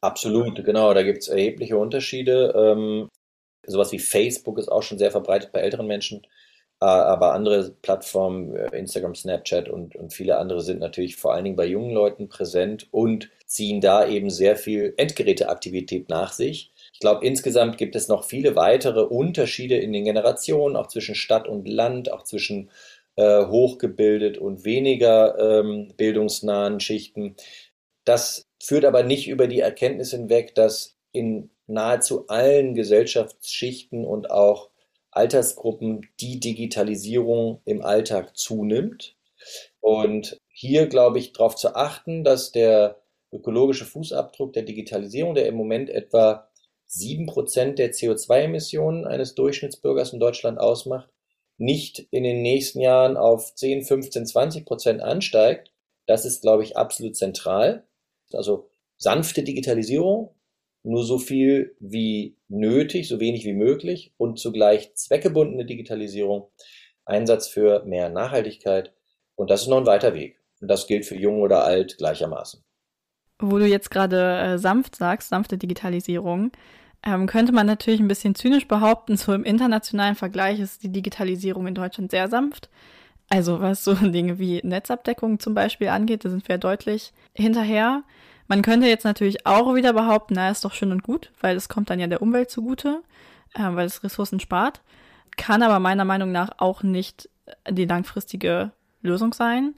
Absolut, 0.00 0.64
genau, 0.64 0.94
da 0.94 1.02
gibt 1.02 1.18
es 1.18 1.28
erhebliche 1.28 1.76
Unterschiede. 1.76 2.54
Ähm, 2.56 3.08
sowas 3.66 3.90
wie 3.92 3.98
Facebook 3.98 4.58
ist 4.58 4.68
auch 4.68 4.82
schon 4.82 4.98
sehr 4.98 5.10
verbreitet 5.10 5.52
bei 5.52 5.60
älteren 5.60 5.86
Menschen. 5.86 6.26
Aber 6.80 7.32
andere 7.32 7.70
Plattformen, 7.82 8.54
äh, 8.54 8.76
Instagram, 8.76 9.14
Snapchat 9.14 9.68
und, 9.68 9.96
und 9.96 10.12
viele 10.12 10.38
andere 10.38 10.60
sind 10.60 10.78
natürlich 10.78 11.16
vor 11.16 11.34
allen 11.34 11.44
Dingen 11.44 11.56
bei 11.56 11.66
jungen 11.66 11.92
Leuten 11.92 12.28
präsent 12.28 12.86
und 12.92 13.30
ziehen 13.46 13.80
da 13.80 14.06
eben 14.06 14.30
sehr 14.30 14.56
viel 14.56 14.94
Endgeräteaktivität 14.96 16.08
nach 16.08 16.32
sich. 16.32 16.72
Ich 16.92 17.00
glaube, 17.00 17.26
insgesamt 17.26 17.78
gibt 17.78 17.96
es 17.96 18.08
noch 18.08 18.24
viele 18.24 18.54
weitere 18.54 19.00
Unterschiede 19.00 19.76
in 19.76 19.92
den 19.92 20.04
Generationen, 20.04 20.76
auch 20.76 20.86
zwischen 20.86 21.14
Stadt 21.14 21.48
und 21.48 21.66
Land, 21.66 22.12
auch 22.12 22.22
zwischen 22.22 22.70
äh, 23.16 23.46
hochgebildet 23.46 24.38
und 24.38 24.64
weniger 24.64 25.36
ähm, 25.38 25.92
bildungsnahen 25.96 26.78
Schichten. 26.78 27.34
Das 28.04 28.46
führt 28.62 28.84
aber 28.84 29.02
nicht 29.02 29.28
über 29.28 29.48
die 29.48 29.60
Erkenntnis 29.60 30.12
hinweg, 30.12 30.54
dass 30.54 30.96
in 31.10 31.50
nahezu 31.66 32.28
allen 32.28 32.74
Gesellschaftsschichten 32.74 34.04
und 34.04 34.30
auch 34.30 34.70
Altersgruppen 35.18 36.08
die 36.20 36.38
Digitalisierung 36.38 37.60
im 37.64 37.82
Alltag 37.82 38.36
zunimmt. 38.36 39.16
Und 39.80 40.40
hier, 40.48 40.86
glaube 40.86 41.18
ich, 41.18 41.32
darauf 41.32 41.56
zu 41.56 41.74
achten, 41.74 42.22
dass 42.22 42.52
der 42.52 43.00
ökologische 43.32 43.84
Fußabdruck 43.84 44.52
der 44.52 44.62
Digitalisierung, 44.62 45.34
der 45.34 45.46
im 45.46 45.56
Moment 45.56 45.90
etwa 45.90 46.48
sieben 46.86 47.26
Prozent 47.26 47.78
der 47.78 47.92
CO2-Emissionen 47.92 49.06
eines 49.06 49.34
Durchschnittsbürgers 49.34 50.12
in 50.12 50.20
Deutschland 50.20 50.58
ausmacht, 50.58 51.10
nicht 51.58 52.06
in 52.12 52.22
den 52.22 52.40
nächsten 52.40 52.80
Jahren 52.80 53.16
auf 53.16 53.54
10, 53.54 53.82
15, 53.82 54.24
20 54.24 54.64
Prozent 54.64 55.02
ansteigt. 55.02 55.72
Das 56.06 56.24
ist, 56.24 56.42
glaube 56.42 56.62
ich, 56.62 56.76
absolut 56.76 57.16
zentral. 57.16 57.86
Also 58.32 58.70
sanfte 58.96 59.42
Digitalisierung 59.42 60.34
nur 60.88 61.04
so 61.04 61.18
viel 61.18 61.76
wie 61.80 62.36
nötig, 62.48 63.08
so 63.08 63.20
wenig 63.20 63.44
wie 63.44 63.52
möglich 63.52 64.12
und 64.16 64.38
zugleich 64.38 64.94
zweckgebundene 64.94 65.66
Digitalisierung, 65.66 66.48
Einsatz 67.04 67.48
für 67.48 67.84
mehr 67.84 68.08
Nachhaltigkeit. 68.08 68.92
Und 69.34 69.50
das 69.50 69.62
ist 69.62 69.68
noch 69.68 69.78
ein 69.78 69.86
weiter 69.86 70.14
Weg. 70.14 70.40
Und 70.60 70.68
das 70.68 70.86
gilt 70.86 71.04
für 71.04 71.16
jung 71.16 71.42
oder 71.42 71.64
alt 71.64 71.98
gleichermaßen. 71.98 72.64
Wo 73.38 73.58
du 73.58 73.66
jetzt 73.66 73.90
gerade 73.90 74.38
äh, 74.38 74.58
sanft 74.58 74.96
sagst, 74.96 75.28
sanfte 75.28 75.58
Digitalisierung, 75.58 76.50
ähm, 77.04 77.26
könnte 77.26 77.52
man 77.52 77.66
natürlich 77.66 78.00
ein 78.00 78.08
bisschen 78.08 78.34
zynisch 78.34 78.66
behaupten, 78.66 79.16
so 79.16 79.32
im 79.32 79.44
internationalen 79.44 80.16
Vergleich 80.16 80.58
ist 80.58 80.82
die 80.82 80.90
Digitalisierung 80.90 81.66
in 81.68 81.74
Deutschland 81.74 82.10
sehr 82.10 82.28
sanft. 82.28 82.68
Also 83.28 83.60
was 83.60 83.84
so 83.84 83.94
Dinge 84.00 84.38
wie 84.38 84.60
Netzabdeckung 84.64 85.38
zum 85.38 85.54
Beispiel 85.54 85.88
angeht, 85.88 86.24
da 86.24 86.30
sind 86.30 86.48
wir 86.48 86.58
deutlich 86.58 87.12
hinterher. 87.34 88.02
Man 88.48 88.62
könnte 88.62 88.86
jetzt 88.86 89.04
natürlich 89.04 89.46
auch 89.46 89.74
wieder 89.74 89.92
behaupten, 89.92 90.34
na, 90.34 90.50
ist 90.50 90.64
doch 90.64 90.72
schön 90.72 90.90
und 90.90 91.02
gut, 91.02 91.30
weil 91.40 91.56
es 91.56 91.68
kommt 91.68 91.90
dann 91.90 92.00
ja 92.00 92.06
der 92.06 92.22
Umwelt 92.22 92.50
zugute, 92.50 93.02
äh, 93.54 93.60
weil 93.62 93.86
es 93.86 94.02
Ressourcen 94.02 94.40
spart. 94.40 94.80
Kann 95.36 95.62
aber 95.62 95.78
meiner 95.78 96.06
Meinung 96.06 96.32
nach 96.32 96.50
auch 96.58 96.82
nicht 96.82 97.28
die 97.70 97.84
langfristige 97.84 98.72
Lösung 99.02 99.32
sein. 99.32 99.74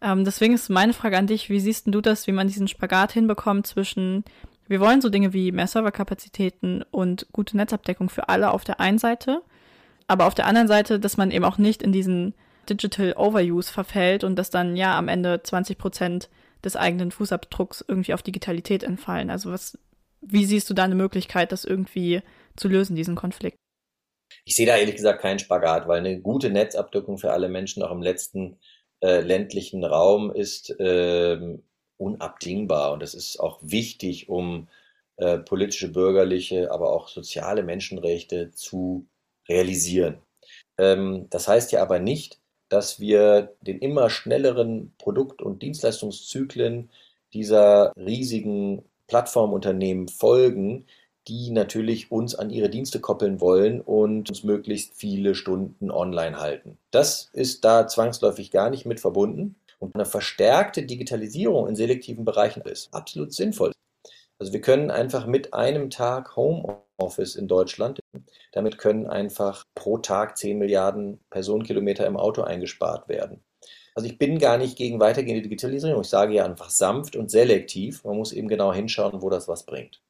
Ähm, 0.00 0.24
deswegen 0.24 0.54
ist 0.54 0.70
meine 0.70 0.92
Frage 0.92 1.18
an 1.18 1.26
dich, 1.26 1.50
wie 1.50 1.60
siehst 1.60 1.86
du 1.86 2.00
das, 2.00 2.26
wie 2.26 2.32
man 2.32 2.46
diesen 2.46 2.68
Spagat 2.68 3.12
hinbekommt 3.12 3.66
zwischen, 3.66 4.24
wir 4.68 4.80
wollen 4.80 5.00
so 5.00 5.08
Dinge 5.08 5.32
wie 5.32 5.52
mehr 5.52 5.66
Serverkapazitäten 5.66 6.84
und 6.90 7.26
gute 7.32 7.56
Netzabdeckung 7.56 8.08
für 8.08 8.28
alle 8.28 8.50
auf 8.50 8.64
der 8.64 8.80
einen 8.80 8.98
Seite, 8.98 9.42
aber 10.06 10.26
auf 10.26 10.34
der 10.34 10.46
anderen 10.46 10.68
Seite, 10.68 10.98
dass 10.98 11.16
man 11.16 11.30
eben 11.30 11.44
auch 11.44 11.58
nicht 11.58 11.82
in 11.82 11.92
diesen 11.92 12.34
Digital 12.68 13.14
Overuse 13.16 13.72
verfällt 13.72 14.24
und 14.24 14.36
dass 14.36 14.50
dann 14.50 14.76
ja 14.76 14.96
am 14.96 15.08
Ende 15.08 15.42
20 15.42 15.78
Prozent 15.78 16.28
des 16.64 16.76
eigenen 16.76 17.10
Fußabdrucks 17.10 17.84
irgendwie 17.86 18.14
auf 18.14 18.22
Digitalität 18.22 18.82
entfallen. 18.82 19.30
Also 19.30 19.50
was, 19.50 19.78
wie 20.20 20.44
siehst 20.44 20.68
du 20.70 20.74
da 20.74 20.84
eine 20.84 20.94
Möglichkeit, 20.94 21.52
das 21.52 21.64
irgendwie 21.64 22.22
zu 22.56 22.68
lösen, 22.68 22.96
diesen 22.96 23.16
Konflikt? 23.16 23.56
Ich 24.44 24.56
sehe 24.56 24.66
da 24.66 24.76
ehrlich 24.76 24.96
gesagt 24.96 25.20
keinen 25.20 25.38
Spagat, 25.38 25.88
weil 25.88 25.98
eine 25.98 26.20
gute 26.20 26.50
Netzabdeckung 26.50 27.18
für 27.18 27.32
alle 27.32 27.48
Menschen 27.48 27.82
auch 27.82 27.90
im 27.90 28.02
letzten 28.02 28.58
äh, 29.00 29.20
ländlichen 29.20 29.84
Raum 29.84 30.32
ist 30.32 30.70
äh, 30.80 31.38
unabdingbar 31.96 32.92
und 32.92 33.02
das 33.02 33.14
ist 33.14 33.38
auch 33.38 33.58
wichtig, 33.62 34.28
um 34.28 34.68
äh, 35.16 35.38
politische, 35.38 35.88
bürgerliche, 35.92 36.70
aber 36.70 36.92
auch 36.92 37.08
soziale 37.08 37.62
Menschenrechte 37.62 38.50
zu 38.52 39.06
realisieren. 39.48 40.18
Ähm, 40.78 41.26
das 41.30 41.48
heißt 41.48 41.72
ja 41.72 41.82
aber 41.82 41.98
nicht, 41.98 42.41
dass 42.72 42.98
wir 43.00 43.54
den 43.60 43.78
immer 43.80 44.08
schnelleren 44.08 44.94
Produkt- 44.96 45.42
und 45.42 45.62
Dienstleistungszyklen 45.62 46.90
dieser 47.34 47.92
riesigen 47.96 48.82
Plattformunternehmen 49.08 50.08
folgen, 50.08 50.86
die 51.28 51.50
natürlich 51.50 52.10
uns 52.10 52.34
an 52.34 52.50
ihre 52.50 52.70
Dienste 52.70 52.98
koppeln 53.00 53.40
wollen 53.40 53.80
und 53.80 54.30
uns 54.30 54.42
möglichst 54.42 54.94
viele 54.94 55.34
Stunden 55.34 55.90
online 55.90 56.40
halten. 56.40 56.78
Das 56.90 57.30
ist 57.32 57.64
da 57.64 57.86
zwangsläufig 57.86 58.50
gar 58.50 58.70
nicht 58.70 58.86
mit 58.86 59.00
verbunden. 59.00 59.56
Und 59.78 59.94
eine 59.94 60.04
verstärkte 60.04 60.84
Digitalisierung 60.84 61.68
in 61.68 61.76
selektiven 61.76 62.24
Bereichen 62.24 62.62
ist 62.62 62.92
absolut 62.94 63.32
sinnvoll. 63.32 63.72
Also 64.38 64.52
wir 64.52 64.60
können 64.60 64.90
einfach 64.90 65.26
mit 65.26 65.54
einem 65.54 65.90
Tag 65.90 66.36
Homeoffice 66.36 66.91
in 67.36 67.48
Deutschland, 67.48 68.00
damit 68.52 68.78
können 68.78 69.06
einfach 69.06 69.64
pro 69.74 69.98
Tag 69.98 70.36
10 70.36 70.58
Milliarden 70.58 71.20
Personenkilometer 71.30 72.06
im 72.06 72.16
Auto 72.16 72.42
eingespart 72.42 73.08
werden. 73.08 73.42
Also 73.94 74.08
ich 74.08 74.18
bin 74.18 74.38
gar 74.38 74.56
nicht 74.56 74.76
gegen 74.76 75.00
weitergehende 75.00 75.42
Digitalisierung. 75.42 76.00
Ich 76.00 76.08
sage 76.08 76.34
ja 76.34 76.44
einfach 76.44 76.70
sanft 76.70 77.16
und 77.16 77.30
selektiv. 77.30 78.04
Man 78.04 78.16
muss 78.16 78.32
eben 78.32 78.48
genau 78.48 78.72
hinschauen, 78.72 79.20
wo 79.20 79.28
das 79.28 79.48
was 79.48 79.66
bringt. 79.66 80.00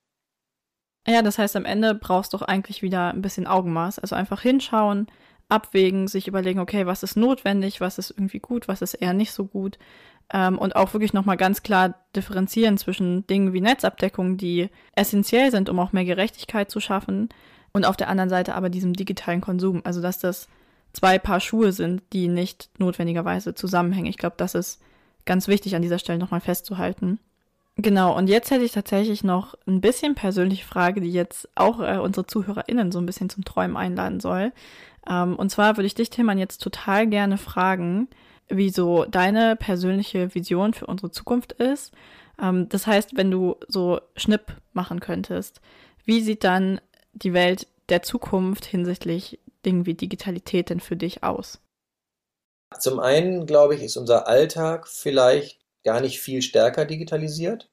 Ja, 1.06 1.22
das 1.22 1.38
heißt, 1.38 1.56
am 1.56 1.64
Ende 1.64 1.94
brauchst 1.94 2.32
du 2.32 2.38
doch 2.38 2.46
eigentlich 2.46 2.82
wieder 2.82 3.12
ein 3.12 3.22
bisschen 3.22 3.48
Augenmaß. 3.48 3.98
Also 3.98 4.14
einfach 4.14 4.42
hinschauen, 4.42 5.08
abwägen, 5.48 6.06
sich 6.06 6.28
überlegen, 6.28 6.60
okay, 6.60 6.86
was 6.86 7.02
ist 7.02 7.16
notwendig, 7.16 7.80
was 7.80 7.98
ist 7.98 8.10
irgendwie 8.10 8.38
gut, 8.38 8.68
was 8.68 8.82
ist 8.82 8.94
eher 8.94 9.12
nicht 9.12 9.32
so 9.32 9.44
gut 9.44 9.78
ähm, 10.32 10.58
und 10.58 10.76
auch 10.76 10.92
wirklich 10.92 11.12
nochmal 11.12 11.36
ganz 11.36 11.62
klar 11.62 11.94
differenzieren 12.16 12.78
zwischen 12.78 13.26
Dingen 13.26 13.52
wie 13.52 13.60
Netzabdeckung, 13.60 14.36
die 14.36 14.68
essentiell 14.94 15.50
sind, 15.50 15.68
um 15.68 15.78
auch 15.78 15.92
mehr 15.92 16.04
Gerechtigkeit 16.04 16.70
zu 16.70 16.80
schaffen, 16.80 17.28
und 17.72 17.86
auf 17.86 17.96
der 17.96 18.08
anderen 18.08 18.30
Seite 18.30 18.54
aber 18.54 18.68
diesem 18.68 18.92
digitalen 18.92 19.40
Konsum. 19.40 19.80
Also 19.84 20.00
dass 20.00 20.18
das 20.18 20.48
zwei 20.92 21.18
Paar 21.18 21.40
Schuhe 21.40 21.72
sind, 21.72 22.02
die 22.12 22.28
nicht 22.28 22.68
notwendigerweise 22.78 23.54
zusammenhängen. 23.54 24.08
Ich 24.08 24.18
glaube, 24.18 24.34
das 24.36 24.54
ist 24.54 24.80
ganz 25.24 25.48
wichtig 25.48 25.74
an 25.74 25.82
dieser 25.82 25.98
Stelle 25.98 26.18
nochmal 26.18 26.40
festzuhalten. 26.40 27.18
Genau, 27.76 28.14
und 28.14 28.28
jetzt 28.28 28.50
hätte 28.50 28.64
ich 28.64 28.72
tatsächlich 28.72 29.24
noch 29.24 29.54
ein 29.66 29.80
bisschen 29.80 30.14
persönliche 30.14 30.66
Frage, 30.66 31.00
die 31.00 31.12
jetzt 31.12 31.48
auch 31.54 31.80
äh, 31.80 31.96
unsere 31.96 32.26
ZuhörerInnen 32.26 32.92
so 32.92 32.98
ein 32.98 33.06
bisschen 33.06 33.30
zum 33.30 33.44
Träumen 33.44 33.78
einladen 33.78 34.20
soll. 34.20 34.52
Ähm, 35.08 35.36
und 35.36 35.48
zwar 35.50 35.78
würde 35.78 35.86
ich 35.86 35.94
dich, 35.94 36.10
Tillmann, 36.10 36.36
jetzt 36.36 36.58
total 36.58 37.06
gerne 37.06 37.38
fragen, 37.38 38.08
wie 38.48 38.70
so 38.70 39.04
deine 39.04 39.56
persönliche 39.56 40.34
Vision 40.34 40.74
für 40.74 40.86
unsere 40.86 41.10
Zukunft 41.10 41.52
ist. 41.52 41.92
Ähm, 42.40 42.68
das 42.68 42.86
heißt, 42.86 43.16
wenn 43.16 43.30
du 43.30 43.56
so 43.68 44.00
Schnipp 44.16 44.56
machen 44.72 45.00
könntest, 45.00 45.60
wie 46.04 46.20
sieht 46.20 46.44
dann 46.44 46.80
die 47.12 47.32
Welt 47.32 47.66
der 47.88 48.02
Zukunft 48.02 48.64
hinsichtlich 48.64 49.38
Dingen 49.64 49.86
wie 49.86 49.94
Digitalität 49.94 50.70
denn 50.70 50.80
für 50.80 50.96
dich 50.96 51.22
aus? 51.22 51.60
Zum 52.78 53.00
einen, 53.00 53.46
glaube 53.46 53.74
ich, 53.74 53.82
ist 53.82 53.96
unser 53.96 54.26
Alltag 54.26 54.88
vielleicht 54.88 55.60
gar 55.84 56.00
nicht 56.00 56.20
viel 56.20 56.42
stärker 56.42 56.84
digitalisiert, 56.84 57.70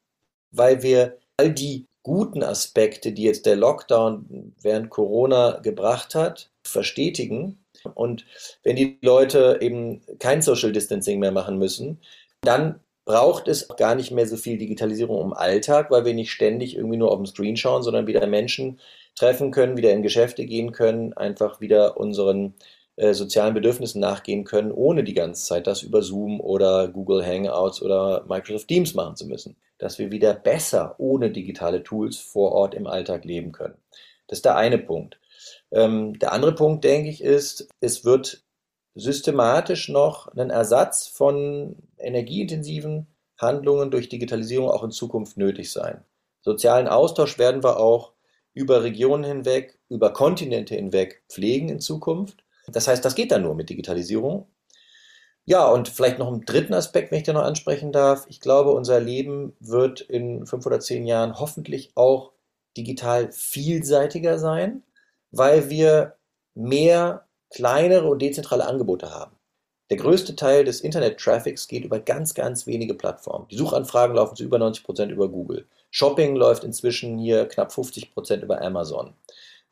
weil 0.51 0.83
wir 0.83 1.17
all 1.38 1.53
die 1.53 1.85
guten 2.03 2.43
Aspekte, 2.43 3.11
die 3.11 3.23
jetzt 3.23 3.45
der 3.45 3.55
Lockdown 3.55 4.53
während 4.61 4.89
Corona 4.89 5.59
gebracht 5.59 6.15
hat, 6.15 6.51
verstetigen 6.63 7.63
und 7.93 8.25
wenn 8.63 8.75
die 8.75 8.98
Leute 9.01 9.57
eben 9.62 10.01
kein 10.19 10.41
Social 10.41 10.71
Distancing 10.71 11.19
mehr 11.19 11.31
machen 11.31 11.57
müssen, 11.57 12.00
dann 12.41 12.79
braucht 13.05 13.48
es 13.48 13.67
gar 13.69 13.95
nicht 13.95 14.12
mehr 14.12 14.27
so 14.27 14.38
viel 14.38 14.57
Digitalisierung 14.57 15.19
im 15.21 15.33
Alltag, 15.33 15.89
weil 15.89 16.05
wir 16.05 16.13
nicht 16.13 16.31
ständig 16.31 16.75
irgendwie 16.75 16.98
nur 16.98 17.12
auf 17.12 17.17
dem 17.17 17.25
Screen 17.25 17.57
schauen, 17.57 17.81
sondern 17.81 18.05
wieder 18.05 18.25
Menschen 18.27 18.79
treffen 19.15 19.51
können, 19.51 19.77
wieder 19.77 19.91
in 19.91 20.03
Geschäfte 20.03 20.45
gehen 20.45 20.71
können, 20.71 21.13
einfach 21.13 21.59
wieder 21.59 21.98
unseren 21.98 22.53
äh, 22.95 23.13
sozialen 23.13 23.53
Bedürfnissen 23.53 24.00
nachgehen 24.00 24.43
können, 24.43 24.71
ohne 24.71 25.03
die 25.03 25.13
ganze 25.13 25.43
Zeit 25.45 25.67
das 25.67 25.81
über 25.81 26.01
Zoom 26.01 26.39
oder 26.39 26.88
Google 26.88 27.25
Hangouts 27.25 27.81
oder 27.81 28.25
Microsoft 28.27 28.67
Teams 28.67 28.93
machen 28.93 29.15
zu 29.15 29.25
müssen. 29.25 29.55
Dass 29.77 29.98
wir 29.98 30.12
wieder 30.12 30.33
besser 30.33 30.95
ohne 30.98 31.31
digitale 31.31 31.81
Tools 31.81 32.17
vor 32.17 32.51
Ort 32.51 32.75
im 32.75 32.88
Alltag 32.88 33.25
leben 33.25 33.53
können. 33.53 33.75
Das 34.27 34.39
ist 34.39 34.45
der 34.45 34.57
eine 34.57 34.77
Punkt. 34.77 35.17
Ähm, 35.71 36.17
der 36.19 36.33
andere 36.33 36.55
Punkt, 36.55 36.83
denke 36.83 37.09
ich, 37.09 37.23
ist, 37.23 37.69
es 37.79 38.05
wird 38.05 38.43
systematisch 38.95 39.89
noch 39.89 40.27
einen 40.29 40.49
Ersatz 40.49 41.07
von 41.07 41.75
energieintensiven 41.97 43.07
Handlungen 43.38 43.91
durch 43.91 44.09
Digitalisierung 44.09 44.69
auch 44.69 44.83
in 44.83 44.91
Zukunft 44.91 45.38
nötig 45.38 45.71
sein. 45.71 46.03
Sozialen 46.41 46.88
Austausch 46.88 47.38
werden 47.38 47.63
wir 47.63 47.79
auch 47.79 48.13
über 48.53 48.83
Regionen 48.83 49.23
hinweg, 49.23 49.79
über 49.89 50.11
Kontinente 50.11 50.75
hinweg 50.75 51.23
pflegen 51.29 51.69
in 51.69 51.79
Zukunft. 51.79 52.43
Das 52.67 52.88
heißt, 52.88 53.03
das 53.03 53.15
geht 53.15 53.31
dann 53.31 53.43
nur 53.43 53.55
mit 53.55 53.69
Digitalisierung. 53.69 54.47
Ja, 55.45 55.67
und 55.67 55.88
vielleicht 55.88 56.19
noch 56.19 56.27
einen 56.27 56.45
dritten 56.45 56.73
Aspekt, 56.73 57.11
wenn 57.11 57.19
ich 57.19 57.23
da 57.23 57.33
noch 57.33 57.43
ansprechen 57.43 57.91
darf. 57.91 58.25
Ich 58.29 58.39
glaube, 58.39 58.71
unser 58.71 58.99
Leben 58.99 59.55
wird 59.59 60.01
in 60.01 60.45
fünf 60.45 60.65
oder 60.65 60.79
zehn 60.79 61.07
Jahren 61.07 61.39
hoffentlich 61.39 61.91
auch 61.95 62.33
digital 62.77 63.31
vielseitiger 63.31 64.38
sein 64.38 64.83
weil 65.31 65.69
wir 65.69 66.15
mehr 66.55 67.25
kleinere 67.50 68.07
und 68.07 68.21
dezentrale 68.21 68.67
Angebote 68.67 69.12
haben. 69.12 69.36
Der 69.89 69.98
größte 69.98 70.36
Teil 70.36 70.65
des 70.65 70.81
Internet-Traffics 70.81 71.67
geht 71.67 71.83
über 71.83 72.00
ganz, 72.00 72.36
ganz 72.36 72.67
wenige 72.67 72.93
Plattformen. 72.93 73.48
Die 73.50 73.57
Suchanfragen 73.57 74.15
laufen 74.15 74.36
zu 74.36 74.43
über 74.43 74.59
90 74.59 74.83
Prozent 74.83 75.12
über 75.12 75.29
Google. 75.29 75.65
Shopping 75.89 76.36
läuft 76.36 76.63
inzwischen 76.63 77.17
hier 77.17 77.48
knapp 77.48 77.71
50 77.71 78.13
Prozent 78.13 78.43
über 78.43 78.62
Amazon. 78.62 79.15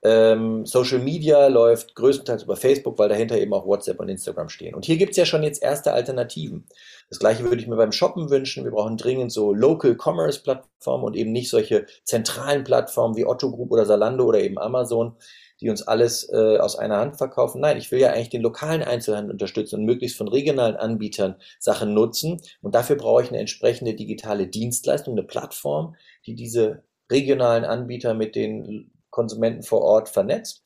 Ähm, 0.03 0.65
Social 0.65 0.99
Media 0.99 1.47
läuft 1.47 1.95
größtenteils 1.95 2.43
über 2.43 2.55
Facebook, 2.55 2.99
weil 2.99 3.09
dahinter 3.09 3.37
eben 3.37 3.53
auch 3.53 3.65
WhatsApp 3.65 3.99
und 3.99 4.09
Instagram 4.09 4.49
stehen. 4.49 4.75
Und 4.75 4.85
hier 4.85 4.97
gibt 4.97 5.11
es 5.11 5.17
ja 5.17 5.25
schon 5.25 5.43
jetzt 5.43 5.61
erste 5.61 5.91
Alternativen. 5.91 6.65
Das 7.09 7.19
gleiche 7.19 7.43
würde 7.43 7.57
ich 7.57 7.67
mir 7.67 7.77
beim 7.77 7.91
Shoppen 7.91 8.29
wünschen. 8.29 8.63
Wir 8.63 8.71
brauchen 8.71 8.97
dringend 8.97 9.31
so 9.31 9.53
Local 9.53 9.95
Commerce 9.95 10.41
Plattformen 10.41 11.03
und 11.03 11.15
eben 11.15 11.31
nicht 11.31 11.49
solche 11.49 11.87
zentralen 12.03 12.63
Plattformen 12.63 13.15
wie 13.15 13.25
Otto 13.25 13.51
Group 13.51 13.71
oder 13.71 13.85
Salando 13.85 14.25
oder 14.25 14.39
eben 14.39 14.59
Amazon, 14.59 15.15
die 15.61 15.69
uns 15.69 15.87
alles 15.87 16.29
äh, 16.31 16.57
aus 16.57 16.77
einer 16.77 16.97
Hand 16.97 17.17
verkaufen. 17.17 17.61
Nein, 17.61 17.77
ich 17.77 17.91
will 17.91 17.99
ja 17.99 18.11
eigentlich 18.11 18.29
den 18.29 18.41
lokalen 18.41 18.83
Einzelhandel 18.83 19.31
unterstützen 19.31 19.79
und 19.79 19.85
möglichst 19.85 20.17
von 20.17 20.27
regionalen 20.27 20.75
Anbietern 20.75 21.35
Sachen 21.59 21.93
nutzen. 21.93 22.41
Und 22.61 22.75
dafür 22.75 22.95
brauche 22.95 23.23
ich 23.23 23.29
eine 23.29 23.39
entsprechende 23.39 23.95
digitale 23.95 24.47
Dienstleistung, 24.47 25.13
eine 25.13 25.23
Plattform, 25.23 25.95
die 26.25 26.35
diese 26.35 26.83
regionalen 27.11 27.65
Anbieter 27.65 28.13
mit 28.13 28.35
den 28.35 28.91
Konsumenten 29.09 29.63
vor 29.63 29.81
Ort 29.81 30.09
vernetzt. 30.09 30.65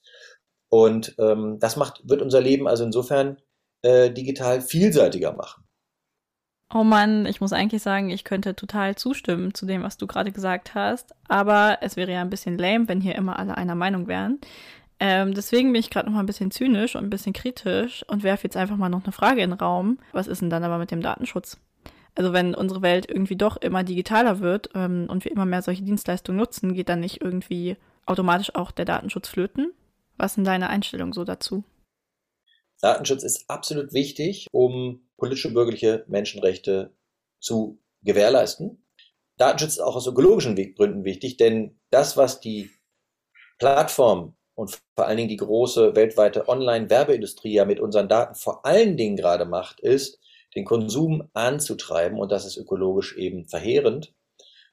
Und 0.70 1.16
ähm, 1.20 1.58
das 1.60 1.76
macht, 1.76 2.02
wird 2.08 2.22
unser 2.22 2.42
Leben 2.42 2.68
also 2.68 2.84
insofern 2.84 3.38
äh, 3.82 4.12
digital 4.12 4.62
vielseitiger 4.62 5.34
machen. 5.34 5.64
Oh 6.74 6.86
Mann, 6.86 7.26
ich 7.26 7.42
muss 7.42 7.52
eigentlich 7.52 7.82
sagen, 7.82 8.10
ich 8.10 8.24
könnte 8.24 8.56
total 8.56 8.96
zustimmen 8.96 9.54
zu 9.54 9.66
dem, 9.66 9.84
was 9.84 9.98
du 9.98 10.08
gerade 10.08 10.32
gesagt 10.32 10.74
hast. 10.74 11.14
Aber 11.28 11.80
es 11.82 11.98
wäre 11.98 12.14
ja 12.14 12.22
ein 12.22 12.30
bisschen 12.30 12.58
lame, 12.58 12.88
wenn 12.88 13.02
hier 13.02 13.16
immer 13.16 13.38
alle 13.38 13.58
einer 13.58 13.76
Meinung 13.76 14.08
wären. 14.08 14.40
Ähm, 15.04 15.34
deswegen 15.34 15.74
bin 15.74 15.80
ich 15.80 15.90
gerade 15.90 16.06
noch 16.06 16.14
mal 16.14 16.20
ein 16.20 16.28
bisschen 16.28 16.52
zynisch 16.52 16.96
und 16.96 17.04
ein 17.04 17.10
bisschen 17.10 17.34
kritisch 17.34 18.06
und 18.08 18.22
werfe 18.22 18.44
jetzt 18.44 18.56
einfach 18.56 18.78
mal 18.78 18.88
noch 18.88 19.04
eine 19.04 19.12
Frage 19.12 19.42
in 19.42 19.50
den 19.50 19.60
Raum. 19.60 19.98
Was 20.12 20.28
ist 20.28 20.44
denn 20.44 20.52
dann 20.52 20.64
aber 20.64 20.78
mit 20.78 20.92
dem 20.92 21.02
Datenschutz? 21.02 21.58
Also 22.14 22.34
wenn 22.34 22.54
unsere 22.54 22.84
Welt 22.84 23.10
irgendwie 23.10 23.36
doch 23.36 23.58
immer 23.58 23.84
digitaler 23.84 24.42
wird 24.42 24.70
ähm, 24.76 25.08
und 25.10 25.26
wir 25.26 25.32
immer 25.32 25.48
mehr 25.48 25.64
solche 25.64 25.82
Dienstleistungen 25.82 26.38
nutzen, 26.38 26.76
geht 26.76 26.88
dann 26.88 27.00
nicht 27.00 27.20
irgendwie 27.20 27.78
automatisch 28.06 28.54
auch 28.54 28.70
der 28.70 28.86
Datenschutz 28.86 29.28
flöten? 29.28 29.74
Was 30.18 30.36
sind 30.36 30.44
deine 30.44 30.70
Einstellungen 30.70 31.14
so 31.14 31.24
dazu? 31.24 31.64
Datenschutz 32.80 33.24
ist 33.24 33.50
absolut 33.50 33.94
wichtig, 33.94 34.50
um 34.52 35.10
politische 35.18 35.52
bürgerliche 35.52 36.06
Menschenrechte 36.10 36.94
zu 37.40 37.80
gewährleisten. 38.04 38.86
Datenschutz 39.38 39.74
ist 39.74 39.80
auch 39.80 39.96
aus 39.96 40.06
ökologischen 40.06 40.56
Gründen 40.76 41.06
wichtig, 41.06 41.38
denn 41.38 41.80
das, 41.90 42.18
was 42.18 42.40
die 42.40 42.70
Plattform 43.58 44.36
und 44.56 44.82
vor 44.96 45.08
allen 45.08 45.18
Dingen 45.18 45.30
die 45.30 45.38
große 45.38 45.96
weltweite 45.96 46.48
Online-Werbeindustrie 46.48 47.54
ja 47.54 47.66
mit 47.66 47.80
unseren 47.80 48.10
Daten 48.10 48.36
vor 48.36 48.66
allen 48.66 48.98
Dingen 48.98 49.16
gerade 49.16 49.46
macht, 49.46 49.80
ist, 49.80 50.20
den 50.56 50.66
Konsum 50.66 51.30
anzutreiben 51.34 52.20
und 52.20 52.32
das 52.32 52.46
ist 52.46 52.58
ökologisch 52.58 53.16
eben 53.16 53.46
verheerend. 53.46 54.14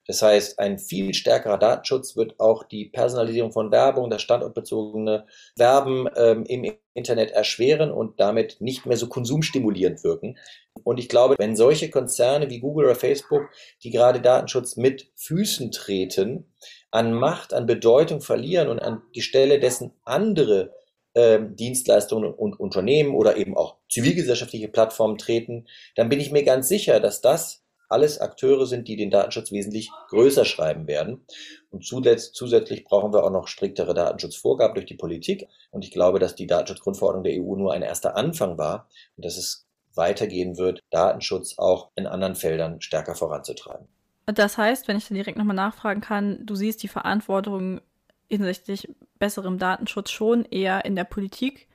Das 0.09 0.23
heißt, 0.23 0.59
ein 0.59 0.79
viel 0.79 1.13
stärkerer 1.13 1.59
Datenschutz 1.59 2.17
wird 2.17 2.41
auch 2.41 2.65
die 2.65 2.87
Personalisierung 2.87 3.53
von 3.53 3.71
Werbung, 3.71 4.09
das 4.09 4.23
standortbezogene 4.23 5.27
Werben 5.55 6.09
ähm, 6.17 6.45
im 6.45 6.73
Internet 6.95 7.31
erschweren 7.33 7.91
und 7.91 8.19
damit 8.19 8.57
nicht 8.61 8.87
mehr 8.87 8.97
so 8.97 9.07
konsumstimulierend 9.07 10.03
wirken. 10.05 10.39
Und 10.83 10.99
ich 10.99 11.11
glaube, 11.11 11.37
wenn 11.39 11.57
solche 11.57 11.91
Konzerne 11.91 12.49
wie 12.49 12.61
Google 12.61 12.87
oder 12.87 12.95
Facebook, 12.95 13.51
die 13.83 13.91
gerade 13.91 14.23
Datenschutz 14.23 14.77
mit 14.77 15.11
Füßen 15.15 15.73
treten, 15.73 16.55
an 16.90 17.12
Macht, 17.12 17.52
an 17.52 17.66
Bedeutung 17.66 18.21
verlieren 18.21 18.68
und 18.68 18.78
an 18.80 19.02
die 19.14 19.23
Stelle 19.23 19.61
dessen 19.61 19.92
andere 20.04 20.75
ähm, 21.14 21.57
Dienstleistungen 21.57 22.33
und 22.33 22.59
Unternehmen 22.59 23.14
oder 23.14 23.37
eben 23.37 23.57
auch 23.57 23.76
zivilgesellschaftliche 23.90 24.68
Plattformen 24.68 25.18
treten, 25.18 25.66
dann 25.97 26.09
bin 26.09 26.21
ich 26.21 26.30
mir 26.30 26.45
ganz 26.45 26.68
sicher, 26.68 27.00
dass 27.00 27.21
das 27.21 27.64
alles 27.88 28.21
Akteure 28.21 28.66
sind, 28.66 28.87
die 28.87 28.97
den 28.97 29.11
Datenschutz 29.11 29.50
wesentlich 29.50 29.90
größer 30.09 30.45
schreiben 30.45 30.87
werden. 30.87 31.25
Und 31.71 31.85
zusätzlich 31.85 32.85
brauchen 32.85 33.12
wir 33.12 33.25
auch 33.25 33.30
noch 33.30 33.49
striktere 33.49 33.95
Datenschutzvorgaben 33.95 34.75
durch 34.75 34.87
die 34.87 34.95
Politik. 34.95 35.49
Und 35.71 35.85
ich 35.85 35.90
glaube, 35.90 36.18
dass 36.18 36.35
die 36.35 36.47
Datenschutzgrundverordnung 36.47 37.25
der 37.25 37.35
EU 37.35 37.57
nur 37.57 37.73
ein 37.73 37.83
erster 37.83 38.16
Anfang 38.16 38.59
war 38.59 38.88
und 39.16 39.25
dass 39.25 39.38
es 39.38 39.66
weitergehen 39.95 40.59
wird, 40.59 40.80
Datenschutz 40.90 41.59
auch 41.59 41.90
in 41.97 42.07
anderen 42.07 42.35
Feldern 42.35 42.80
stärker 42.80 43.14
voranzutreiben. 43.14 43.88
Das 44.35 44.59
heißt, 44.59 44.89
wenn 44.89 44.97
ich 44.97 45.09
dann 45.09 45.15
direkt 45.17 45.39
nochmal 45.39 45.57
nachfragen 45.57 46.01
kann, 46.01 46.45
du 46.45 46.55
siehst 46.55 46.83
die 46.83 46.89
Verantwortung 46.89 47.81
hinsichtlich 48.29 48.89
besserem 49.19 49.59
Datenschutz 49.59 50.11
schon 50.11 50.45
eher 50.45 50.85
in 50.85 50.97
der 50.97 51.05
Politik 51.05 51.67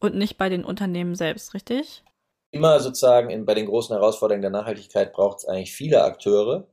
und 0.00 0.14
nicht 0.14 0.38
bei 0.38 0.48
den 0.48 0.64
Unternehmen 0.64 1.14
selbst, 1.14 1.52
richtig? 1.52 2.02
immer 2.50 2.80
sozusagen 2.80 3.30
in, 3.30 3.44
bei 3.44 3.54
den 3.54 3.66
großen 3.66 3.94
Herausforderungen 3.94 4.42
der 4.42 4.50
Nachhaltigkeit 4.50 5.12
braucht 5.12 5.38
es 5.38 5.44
eigentlich 5.44 5.72
viele 5.72 6.02
Akteure. 6.02 6.68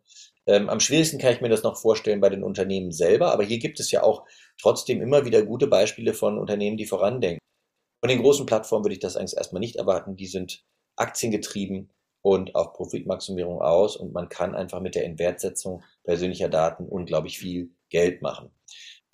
Ähm, 0.45 0.69
am 0.69 0.79
schwierigsten 0.79 1.19
kann 1.19 1.33
ich 1.33 1.41
mir 1.41 1.49
das 1.49 1.63
noch 1.63 1.77
vorstellen 1.77 2.21
bei 2.21 2.29
den 2.29 2.43
Unternehmen 2.43 2.91
selber, 2.91 3.31
aber 3.31 3.43
hier 3.43 3.59
gibt 3.59 3.79
es 3.79 3.91
ja 3.91 4.03
auch 4.03 4.25
trotzdem 4.59 5.01
immer 5.01 5.25
wieder 5.25 5.43
gute 5.43 5.67
Beispiele 5.67 6.13
von 6.13 6.37
Unternehmen, 6.37 6.77
die 6.77 6.85
vorandenken. 6.85 7.39
Von 8.01 8.09
den 8.09 8.21
großen 8.21 8.45
Plattformen 8.45 8.85
würde 8.85 8.93
ich 8.93 8.99
das 8.99 9.17
eigentlich 9.17 9.37
erstmal 9.37 9.59
nicht 9.59 9.75
erwarten. 9.75 10.15
Die 10.15 10.27
sind 10.27 10.63
aktiengetrieben 10.95 11.89
und 12.27 12.55
auf 12.55 12.73
Profitmaximierung 12.73 13.61
aus 13.61 13.95
und 13.95 14.11
man 14.11 14.27
kann 14.27 14.53
einfach 14.53 14.81
mit 14.81 14.95
der 14.95 15.05
Inwertsetzung 15.05 15.81
persönlicher 16.03 16.49
Daten 16.49 16.85
unglaublich 16.85 17.39
viel 17.39 17.69
Geld 17.89 18.21
machen. 18.21 18.49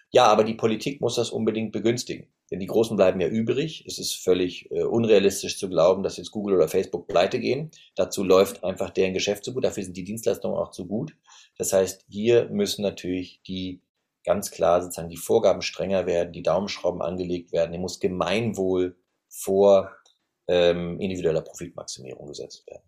Ja, 0.09 0.25
aber 0.25 0.43
die 0.43 0.55
Politik 0.55 0.99
muss 0.99 1.13
das 1.13 1.29
unbedingt 1.29 1.71
begünstigen. 1.71 2.33
Denn 2.49 2.59
die 2.59 2.65
Großen 2.65 2.97
bleiben 2.97 3.21
ja 3.21 3.27
übrig. 3.27 3.85
Es 3.87 3.99
ist 3.99 4.15
völlig 4.15 4.71
äh, 4.71 4.81
unrealistisch 4.81 5.59
zu 5.59 5.69
glauben, 5.69 6.01
dass 6.01 6.17
jetzt 6.17 6.31
Google 6.31 6.55
oder 6.55 6.67
Facebook 6.67 7.07
pleite 7.07 7.39
gehen. 7.39 7.69
Dazu 7.95 8.23
läuft 8.23 8.63
einfach 8.63 8.89
deren 8.89 9.13
Geschäft 9.13 9.43
zu 9.43 9.53
gut. 9.53 9.63
Dafür 9.63 9.83
sind 9.83 9.95
die 9.95 10.03
Dienstleistungen 10.03 10.57
auch 10.57 10.71
zu 10.71 10.87
gut. 10.87 11.15
Das 11.59 11.71
heißt, 11.71 12.05
hier 12.09 12.49
müssen 12.49 12.81
natürlich 12.81 13.43
die 13.43 13.83
ganz 14.25 14.49
klar 14.49 14.81
sozusagen 14.81 15.09
die 15.09 15.17
Vorgaben 15.17 15.61
strenger 15.61 16.07
werden, 16.07 16.33
die 16.33 16.41
Daumenschrauben 16.41 17.03
angelegt 17.03 17.51
werden. 17.51 17.73
Hier 17.73 17.79
muss 17.79 17.99
Gemeinwohl 17.99 18.97
vor 19.29 19.91
ähm, 20.47 20.99
individueller 20.99 21.41
Profitmaximierung 21.41 22.27
gesetzt 22.27 22.65
werden. 22.65 22.83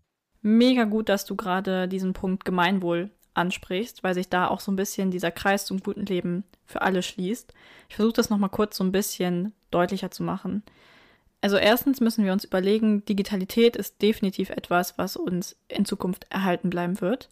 Mega 0.48 0.84
gut, 0.84 1.10
dass 1.10 1.26
du 1.26 1.36
gerade 1.36 1.88
diesen 1.88 2.14
Punkt 2.14 2.46
Gemeinwohl 2.46 3.10
ansprichst, 3.34 4.04
weil 4.04 4.14
sich 4.14 4.30
da 4.30 4.48
auch 4.48 4.60
so 4.60 4.72
ein 4.72 4.76
bisschen 4.76 5.10
dieser 5.10 5.32
Kreis 5.32 5.66
zum 5.66 5.80
guten 5.80 6.06
Leben 6.06 6.44
für 6.68 6.84
alle 6.84 7.02
schließt. 7.02 7.52
Ich 7.90 7.96
versuche 7.96 8.14
das 8.14 8.30
nochmal 8.30 8.52
kurz 8.52 8.78
so 8.78 8.84
ein 8.84 8.92
bisschen 8.92 9.54
deutlicher 9.72 10.12
zu 10.12 10.22
machen. 10.22 10.62
Also 11.42 11.58
erstens 11.58 12.00
müssen 12.00 12.26
wir 12.26 12.32
uns 12.32 12.44
überlegen, 12.44 13.04
Digitalität 13.06 13.76
ist 13.76 14.04
definitiv 14.04 14.52
etwas, 14.52 15.00
was 15.00 15.16
uns 15.16 15.56
in 15.68 15.84
Zukunft 15.84 16.28
erhalten 16.30 16.70
bleiben 16.70 17.02
wird. 17.02 17.28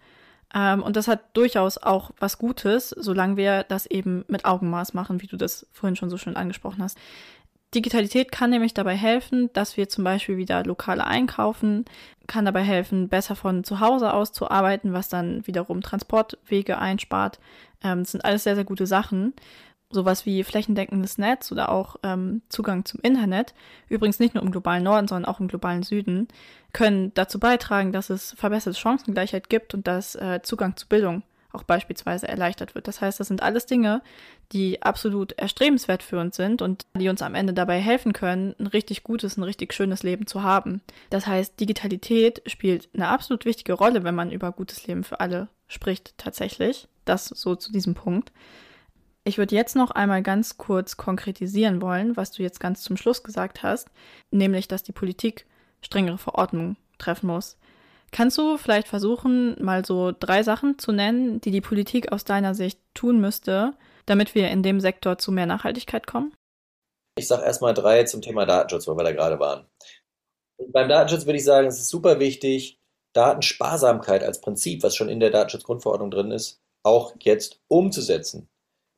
Ähm, 0.52 0.82
und 0.82 0.95
das 0.95 1.08
hat 1.08 1.38
durchaus 1.38 1.78
auch 1.78 2.10
was 2.17 2.39
Gutes, 2.39 2.89
solange 2.89 3.38
wir 3.38 3.62
das 3.62 3.86
eben 3.86 4.26
mit 4.28 4.45
Augenmaß 4.45 4.95
machen, 4.95 5.21
wie 5.21 5.28
du 5.28 5.38
das 5.38 5.67
vorhin 5.71 5.95
schon 5.95 6.10
so 6.10 6.17
schön 6.17 6.36
angesprochen 6.36 6.82
hast. 6.82 6.97
Digitalität 7.73 8.31
kann 8.31 8.49
nämlich 8.49 8.73
dabei 8.73 8.95
helfen, 8.95 9.49
dass 9.53 9.77
wir 9.77 9.89
zum 9.89 10.03
Beispiel 10.03 10.38
wieder 10.38 10.63
lokale 10.63 11.05
einkaufen, 11.05 11.86
kann 12.27 12.45
dabei 12.45 12.63
helfen, 12.63 13.09
besser 13.09 13.36
von 13.36 13.63
zu 13.63 13.79
Hause 13.79 14.13
aus 14.13 14.31
zu 14.31 14.49
arbeiten, 14.49 14.93
was 14.93 15.09
dann 15.09 15.45
wiederum 15.47 15.81
Transportwege 15.81 16.77
einspart. 16.77 17.39
Ähm, 17.83 17.99
das 17.99 18.12
sind 18.12 18.25
alles 18.25 18.43
sehr, 18.43 18.55
sehr 18.55 18.63
gute 18.63 18.88
Sachen. 18.88 19.33
Sowas 19.89 20.25
wie 20.25 20.43
flächendeckendes 20.43 21.17
Netz 21.17 21.51
oder 21.51 21.69
auch 21.69 21.97
ähm, 22.01 22.41
Zugang 22.49 22.83
zum 22.86 22.99
Internet, 23.01 23.53
übrigens 23.89 24.19
nicht 24.19 24.33
nur 24.33 24.43
im 24.43 24.51
globalen 24.51 24.83
Norden, 24.83 25.07
sondern 25.07 25.31
auch 25.31 25.39
im 25.39 25.47
globalen 25.47 25.83
Süden, 25.83 26.27
können 26.71 27.13
dazu 27.13 27.39
beitragen, 27.39 27.91
dass 27.91 28.09
es 28.09 28.33
verbesserte 28.33 28.79
Chancengleichheit 28.79 29.49
gibt 29.49 29.75
und 29.75 29.86
dass 29.86 30.15
äh, 30.15 30.41
Zugang 30.41 30.75
zu 30.77 30.88
Bildung 30.88 31.21
auch 31.53 31.63
beispielsweise 31.63 32.27
erleichtert 32.27 32.75
wird. 32.75 32.87
Das 32.87 33.01
heißt, 33.01 33.19
das 33.19 33.27
sind 33.27 33.43
alles 33.43 33.65
Dinge, 33.65 34.01
die 34.51 34.81
absolut 34.81 35.33
erstrebenswert 35.33 36.03
für 36.03 36.19
uns 36.19 36.35
sind 36.35 36.61
und 36.61 36.85
die 36.95 37.09
uns 37.09 37.21
am 37.21 37.35
Ende 37.35 37.53
dabei 37.53 37.79
helfen 37.79 38.13
können, 38.13 38.55
ein 38.59 38.67
richtig 38.67 39.03
gutes, 39.03 39.37
ein 39.37 39.43
richtig 39.43 39.73
schönes 39.73 40.03
Leben 40.03 40.27
zu 40.27 40.43
haben. 40.43 40.81
Das 41.09 41.27
heißt, 41.27 41.59
Digitalität 41.59 42.41
spielt 42.45 42.89
eine 42.93 43.07
absolut 43.07 43.45
wichtige 43.45 43.73
Rolle, 43.73 44.03
wenn 44.03 44.15
man 44.15 44.31
über 44.31 44.51
gutes 44.51 44.85
Leben 44.87 45.03
für 45.03 45.19
alle 45.19 45.47
spricht, 45.67 46.17
tatsächlich. 46.17 46.87
Das 47.05 47.25
so 47.25 47.55
zu 47.55 47.71
diesem 47.71 47.95
Punkt. 47.95 48.31
Ich 49.25 49.37
würde 49.37 49.55
jetzt 49.55 49.75
noch 49.75 49.91
einmal 49.91 50.21
ganz 50.21 50.57
kurz 50.57 50.97
konkretisieren 50.97 51.81
wollen, 51.81 52.17
was 52.17 52.31
du 52.31 52.43
jetzt 52.43 52.59
ganz 52.59 52.81
zum 52.81 52.97
Schluss 52.97 53.23
gesagt 53.23 53.63
hast, 53.63 53.89
nämlich, 54.31 54.67
dass 54.67 54.83
die 54.83 54.91
Politik 54.91 55.45
strengere 55.81 56.17
Verordnungen 56.17 56.77
treffen 56.97 57.27
muss. 57.27 57.57
Kannst 58.13 58.38
du 58.38 58.58
vielleicht 58.58 58.88
versuchen, 58.88 59.56
mal 59.60 59.84
so 59.84 60.13
drei 60.17 60.43
Sachen 60.43 60.78
zu 60.78 60.91
nennen, 60.91 61.41
die 61.41 61.49
die 61.49 61.62
Politik 61.62 62.12
aus 62.12 62.23
deiner 62.23 62.54
Sicht 62.54 62.80
tun 62.93 63.19
müsste, 63.19 63.73
damit 64.06 64.36
wir 64.36 64.49
in 64.49 64.62
dem 64.62 64.80
Sektor 64.80 65.17
zu 65.17 65.32
mehr 65.32 65.47
Nachhaltigkeit 65.47 66.06
kommen? 66.06 66.32
Ich 67.17 67.28
sage 67.28 67.43
erstmal 67.43 67.73
drei 67.73 68.04
zum 68.04 68.21
Thema 68.21 68.45
Datenschutz, 68.45 68.88
wo 68.88 68.95
wir 68.95 69.04
da 69.04 69.12
gerade 69.12 69.39
waren. 69.39 69.65
Und 70.58 70.71
beim 70.71 70.89
Datenschutz 70.89 71.26
würde 71.26 71.38
ich 71.38 71.43
sagen, 71.43 71.67
es 71.67 71.80
ist 71.80 71.89
super 71.89 72.19
wichtig, 72.19 72.80
Datensparsamkeit 73.13 74.23
als 74.23 74.41
Prinzip, 74.41 74.84
was 74.84 74.95
schon 74.95 75.10
in 75.10 75.19
der 75.19 75.32
Datenschutzgrundverordnung 75.32 76.12
drin 76.12 76.30
ist, 76.30 76.62
auch 76.84 77.15
jetzt 77.19 77.62
umzusetzen. 77.67 78.47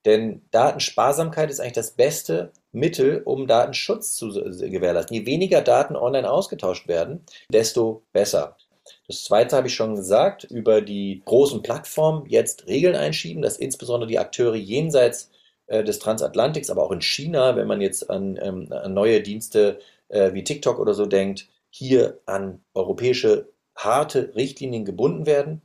Denn 0.05 0.45
Datensparsamkeit 0.51 1.49
ist 1.49 1.61
eigentlich 1.61 1.73
das 1.73 1.91
beste 1.91 2.51
Mittel, 2.73 3.21
um 3.23 3.47
Datenschutz 3.47 4.15
zu 4.15 4.27
gewährleisten. 4.29 5.15
Je 5.15 5.25
weniger 5.25 5.61
Daten 5.61 5.95
online 5.95 6.29
ausgetauscht 6.29 6.89
werden, 6.89 7.25
desto 7.49 8.03
besser. 8.11 8.57
Das 9.07 9.23
zweite 9.23 9.55
habe 9.55 9.67
ich 9.67 9.75
schon 9.75 9.95
gesagt, 9.95 10.43
über 10.45 10.81
die 10.81 11.21
großen 11.25 11.61
Plattformen 11.61 12.25
jetzt 12.27 12.67
Regeln 12.67 12.95
einschieben, 12.95 13.41
dass 13.41 13.57
insbesondere 13.57 14.07
die 14.07 14.19
Akteure 14.19 14.55
jenseits 14.55 15.31
äh, 15.67 15.83
des 15.83 15.99
Transatlantiks, 15.99 16.69
aber 16.69 16.83
auch 16.83 16.91
in 16.91 17.01
China, 17.01 17.55
wenn 17.55 17.67
man 17.67 17.81
jetzt 17.81 18.09
an, 18.09 18.39
ähm, 18.41 18.71
an 18.71 18.93
neue 18.93 19.21
Dienste 19.21 19.79
äh, 20.09 20.33
wie 20.33 20.43
TikTok 20.43 20.79
oder 20.79 20.93
so 20.93 21.05
denkt, 21.05 21.47
hier 21.69 22.19
an 22.25 22.63
europäische 22.73 23.49
harte 23.75 24.33
Richtlinien 24.35 24.85
gebunden 24.85 25.25
werden. 25.25 25.61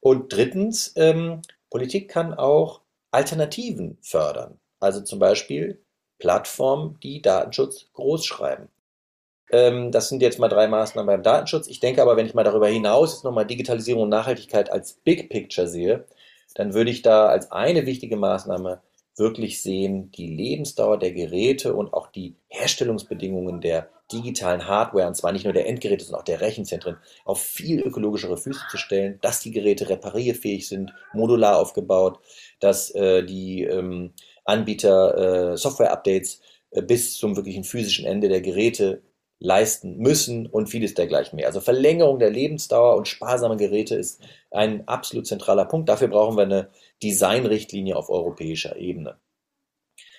Und 0.00 0.32
drittens, 0.32 0.92
ähm, 0.96 1.42
Politik 1.70 2.08
kann 2.08 2.34
auch 2.34 2.80
Alternativen 3.10 3.98
fördern. 4.00 4.58
Also 4.80 5.00
zum 5.00 5.18
Beispiel 5.18 5.82
Plattformen, 6.18 6.98
die 7.02 7.22
Datenschutz 7.22 7.90
groß 7.92 8.24
schreiben. 8.24 8.68
Ähm, 9.50 9.90
das 9.92 10.08
sind 10.08 10.22
jetzt 10.22 10.38
mal 10.38 10.48
drei 10.48 10.68
Maßnahmen 10.68 11.06
beim 11.06 11.22
Datenschutz. 11.22 11.68
Ich 11.68 11.80
denke 11.80 12.02
aber, 12.02 12.16
wenn 12.16 12.26
ich 12.26 12.34
mal 12.34 12.44
darüber 12.44 12.68
hinaus 12.68 13.12
jetzt 13.12 13.24
nochmal 13.24 13.46
Digitalisierung 13.46 14.04
und 14.04 14.08
Nachhaltigkeit 14.10 14.70
als 14.70 14.94
Big 14.94 15.30
Picture 15.30 15.66
sehe, 15.66 16.06
dann 16.54 16.74
würde 16.74 16.90
ich 16.90 17.02
da 17.02 17.26
als 17.26 17.50
eine 17.52 17.86
wichtige 17.86 18.16
Maßnahme 18.16 18.80
wirklich 19.16 19.62
sehen, 19.62 20.10
die 20.12 20.28
Lebensdauer 20.28 20.98
der 20.98 21.12
Geräte 21.12 21.74
und 21.74 21.92
auch 21.92 22.08
die 22.08 22.36
Herstellungsbedingungen 22.48 23.60
der 23.60 23.88
digitalen 24.12 24.66
Hardware, 24.66 25.06
und 25.06 25.16
zwar 25.16 25.32
nicht 25.32 25.44
nur 25.44 25.52
der 25.52 25.68
Endgeräte, 25.68 26.04
sondern 26.04 26.20
auch 26.20 26.24
der 26.24 26.40
Rechenzentren, 26.40 26.96
auf 27.24 27.42
viel 27.42 27.80
ökologischere 27.80 28.36
Füße 28.38 28.62
zu 28.70 28.78
stellen, 28.78 29.18
dass 29.20 29.40
die 29.40 29.50
Geräte 29.50 29.88
reparierfähig 29.88 30.66
sind, 30.66 30.92
modular 31.12 31.58
aufgebaut, 31.58 32.18
dass 32.60 32.90
äh, 32.94 33.24
die 33.24 33.64
ähm, 33.64 34.12
Anbieter 34.44 35.52
äh, 35.52 35.56
Software-Updates 35.56 36.40
äh, 36.70 36.82
bis 36.82 37.14
zum 37.14 37.36
wirklichen 37.36 37.64
physischen 37.64 38.06
Ende 38.06 38.28
der 38.28 38.40
Geräte 38.40 39.02
leisten 39.40 39.98
müssen 39.98 40.46
und 40.46 40.68
vieles 40.68 40.94
dergleichen 40.94 41.36
mehr. 41.36 41.46
Also 41.46 41.60
Verlängerung 41.60 42.18
der 42.18 42.30
Lebensdauer 42.30 42.96
und 42.96 43.06
sparsame 43.06 43.56
Geräte 43.56 43.94
ist 43.94 44.20
ein 44.50 44.86
absolut 44.88 45.26
zentraler 45.26 45.64
Punkt. 45.64 45.88
Dafür 45.88 46.08
brauchen 46.08 46.36
wir 46.36 46.42
eine 46.42 46.68
Designrichtlinie 47.02 47.96
auf 47.96 48.10
europäischer 48.10 48.76
Ebene. 48.76 49.16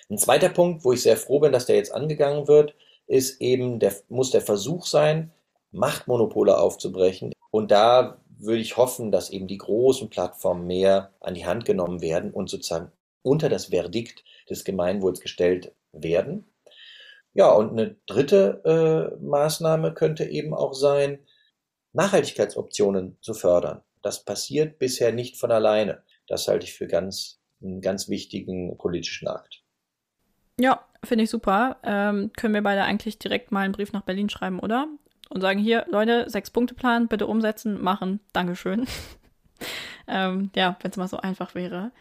Ein 0.08 0.18
zweiter 0.18 0.48
Punkt, 0.48 0.84
wo 0.84 0.92
ich 0.92 1.02
sehr 1.02 1.16
froh 1.16 1.38
bin, 1.38 1.52
dass 1.52 1.66
der 1.66 1.76
jetzt 1.76 1.94
angegangen 1.94 2.48
wird, 2.48 2.74
ist 3.06 3.40
eben, 3.40 3.78
der, 3.78 3.94
muss 4.08 4.30
der 4.30 4.40
Versuch 4.40 4.86
sein, 4.86 5.30
Machtmonopole 5.72 6.58
aufzubrechen. 6.58 7.32
Und 7.50 7.70
da 7.70 8.20
würde 8.38 8.60
ich 8.60 8.76
hoffen, 8.76 9.12
dass 9.12 9.30
eben 9.30 9.46
die 9.46 9.58
großen 9.58 10.08
Plattformen 10.08 10.66
mehr 10.66 11.12
an 11.20 11.34
die 11.34 11.46
Hand 11.46 11.64
genommen 11.64 12.00
werden 12.00 12.32
und 12.32 12.48
sozusagen 12.48 12.90
unter 13.22 13.48
das 13.48 13.66
Verdikt 13.66 14.24
des 14.48 14.64
Gemeinwohls 14.64 15.20
gestellt 15.20 15.72
werden. 15.92 16.46
Ja, 17.32 17.50
und 17.52 17.70
eine 17.70 17.96
dritte 18.06 18.62
äh, 18.64 19.24
Maßnahme 19.24 19.94
könnte 19.94 20.24
eben 20.24 20.52
auch 20.52 20.74
sein, 20.74 21.20
Nachhaltigkeitsoptionen 21.92 23.18
zu 23.20 23.34
fördern. 23.34 23.82
Das 24.02 24.24
passiert 24.24 24.78
bisher 24.78 25.12
nicht 25.12 25.38
von 25.38 25.50
alleine. 25.50 26.02
Das 26.26 26.48
halte 26.48 26.64
ich 26.64 26.74
für 26.74 26.86
ganz, 26.86 27.40
einen 27.62 27.80
ganz 27.80 28.08
wichtigen 28.08 28.76
politischen 28.78 29.28
Akt. 29.28 29.62
Ja, 30.58 30.84
finde 31.04 31.24
ich 31.24 31.30
super. 31.30 31.78
Ähm, 31.82 32.32
können 32.36 32.54
wir 32.54 32.62
beide 32.62 32.82
eigentlich 32.82 33.18
direkt 33.18 33.52
mal 33.52 33.60
einen 33.60 33.72
Brief 33.72 33.92
nach 33.92 34.02
Berlin 34.02 34.28
schreiben, 34.28 34.60
oder? 34.60 34.88
Und 35.28 35.40
sagen, 35.40 35.60
hier, 35.60 35.86
Leute, 35.88 36.28
Sechs-Punkte-Plan, 36.28 37.08
bitte 37.08 37.26
umsetzen, 37.26 37.80
machen, 37.80 38.20
Dankeschön. 38.32 38.86
ähm, 40.08 40.50
ja, 40.56 40.76
wenn 40.82 40.90
es 40.90 40.96
mal 40.96 41.08
so 41.08 41.18
einfach 41.18 41.54
wäre. 41.54 41.92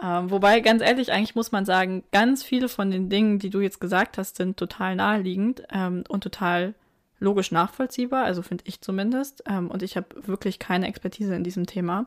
Ähm, 0.00 0.30
wobei, 0.30 0.60
ganz 0.60 0.82
ehrlich, 0.82 1.12
eigentlich 1.12 1.34
muss 1.34 1.52
man 1.52 1.64
sagen, 1.64 2.04
ganz 2.12 2.42
viele 2.44 2.68
von 2.68 2.90
den 2.90 3.08
Dingen, 3.08 3.38
die 3.38 3.50
du 3.50 3.60
jetzt 3.60 3.80
gesagt 3.80 4.18
hast, 4.18 4.36
sind 4.36 4.56
total 4.56 4.96
naheliegend 4.96 5.62
ähm, 5.72 6.04
und 6.08 6.22
total 6.22 6.74
logisch 7.20 7.50
nachvollziehbar, 7.50 8.24
also 8.24 8.42
finde 8.42 8.64
ich 8.66 8.80
zumindest. 8.80 9.42
Ähm, 9.46 9.70
und 9.70 9.82
ich 9.82 9.96
habe 9.96 10.06
wirklich 10.26 10.58
keine 10.58 10.86
Expertise 10.86 11.34
in 11.34 11.42
diesem 11.42 11.66
Thema. 11.66 12.06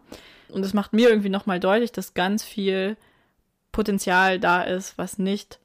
Und 0.50 0.64
es 0.64 0.74
macht 0.74 0.94
mir 0.94 1.10
irgendwie 1.10 1.30
nochmal 1.30 1.60
deutlich, 1.60 1.92
dass 1.92 2.14
ganz 2.14 2.44
viel 2.44 2.96
Potenzial 3.72 4.40
da 4.40 4.62
ist, 4.64 4.98
was 4.98 5.18
nicht 5.18 5.60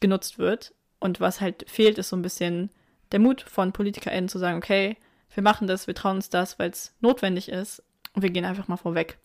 genutzt 0.00 0.38
wird. 0.38 0.72
Und 1.00 1.20
was 1.20 1.40
halt 1.40 1.68
fehlt, 1.68 1.98
ist 1.98 2.10
so 2.10 2.16
ein 2.16 2.22
bisschen 2.22 2.70
der 3.12 3.20
Mut 3.20 3.42
von 3.42 3.72
PolitikerInnen 3.72 4.28
zu 4.28 4.38
sagen, 4.38 4.58
okay, 4.58 4.96
wir 5.34 5.42
machen 5.42 5.66
das, 5.66 5.86
wir 5.86 5.94
trauen 5.94 6.16
uns 6.16 6.30
das, 6.30 6.58
weil 6.58 6.70
es 6.70 6.94
notwendig 7.00 7.48
ist 7.48 7.82
und 8.14 8.22
wir 8.22 8.30
gehen 8.30 8.44
einfach 8.44 8.68
mal 8.68 8.76
vorweg. 8.76 9.18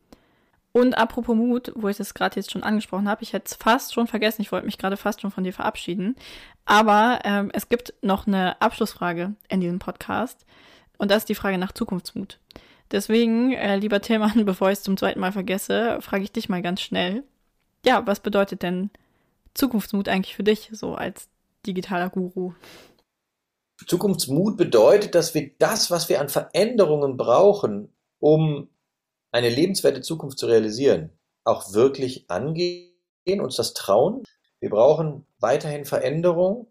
Und 0.73 0.97
apropos 0.97 1.35
Mut, 1.35 1.73
wo 1.75 1.89
ich 1.89 1.97
das 1.97 2.13
gerade 2.13 2.37
jetzt 2.37 2.51
schon 2.51 2.63
angesprochen 2.63 3.09
habe, 3.09 3.23
ich 3.23 3.33
hätte 3.33 3.47
es 3.47 3.55
fast 3.55 3.93
schon 3.93 4.07
vergessen, 4.07 4.41
ich 4.41 4.51
wollte 4.51 4.65
mich 4.65 4.77
gerade 4.77 4.95
fast 4.95 5.21
schon 5.21 5.31
von 5.31 5.43
dir 5.43 5.53
verabschieden. 5.53 6.15
Aber 6.65 7.19
ähm, 7.25 7.51
es 7.53 7.67
gibt 7.67 7.93
noch 8.01 8.25
eine 8.25 8.61
Abschlussfrage 8.61 9.33
in 9.49 9.59
diesem 9.59 9.79
Podcast. 9.79 10.45
Und 10.97 11.11
das 11.11 11.19
ist 11.19 11.29
die 11.29 11.35
Frage 11.35 11.57
nach 11.57 11.73
Zukunftsmut. 11.73 12.39
Deswegen, 12.91 13.53
äh, 13.53 13.77
lieber 13.77 14.01
Tillmann, 14.01 14.45
bevor 14.45 14.69
ich 14.69 14.79
es 14.79 14.83
zum 14.83 14.97
zweiten 14.97 15.19
Mal 15.19 15.31
vergesse, 15.31 15.97
frage 16.01 16.23
ich 16.23 16.31
dich 16.31 16.47
mal 16.47 16.61
ganz 16.61 16.81
schnell. 16.81 17.23
Ja, 17.85 18.05
was 18.05 18.19
bedeutet 18.19 18.63
denn 18.63 18.91
Zukunftsmut 19.53 20.07
eigentlich 20.07 20.35
für 20.35 20.43
dich, 20.43 20.69
so 20.71 20.95
als 20.95 21.27
digitaler 21.65 22.09
Guru? 22.09 22.53
Zukunftsmut 23.87 24.57
bedeutet, 24.57 25.15
dass 25.15 25.33
wir 25.33 25.51
das, 25.57 25.89
was 25.89 26.07
wir 26.07 26.21
an 26.21 26.29
Veränderungen 26.29 27.17
brauchen, 27.17 27.89
um 28.19 28.69
eine 29.31 29.49
lebenswerte 29.49 30.01
Zukunft 30.01 30.37
zu 30.37 30.47
realisieren, 30.47 31.11
auch 31.43 31.73
wirklich 31.73 32.29
angehen, 32.29 32.91
uns 33.39 33.55
das 33.55 33.73
trauen. 33.73 34.23
Wir 34.59 34.69
brauchen 34.69 35.25
weiterhin 35.39 35.85
Veränderung, 35.85 36.67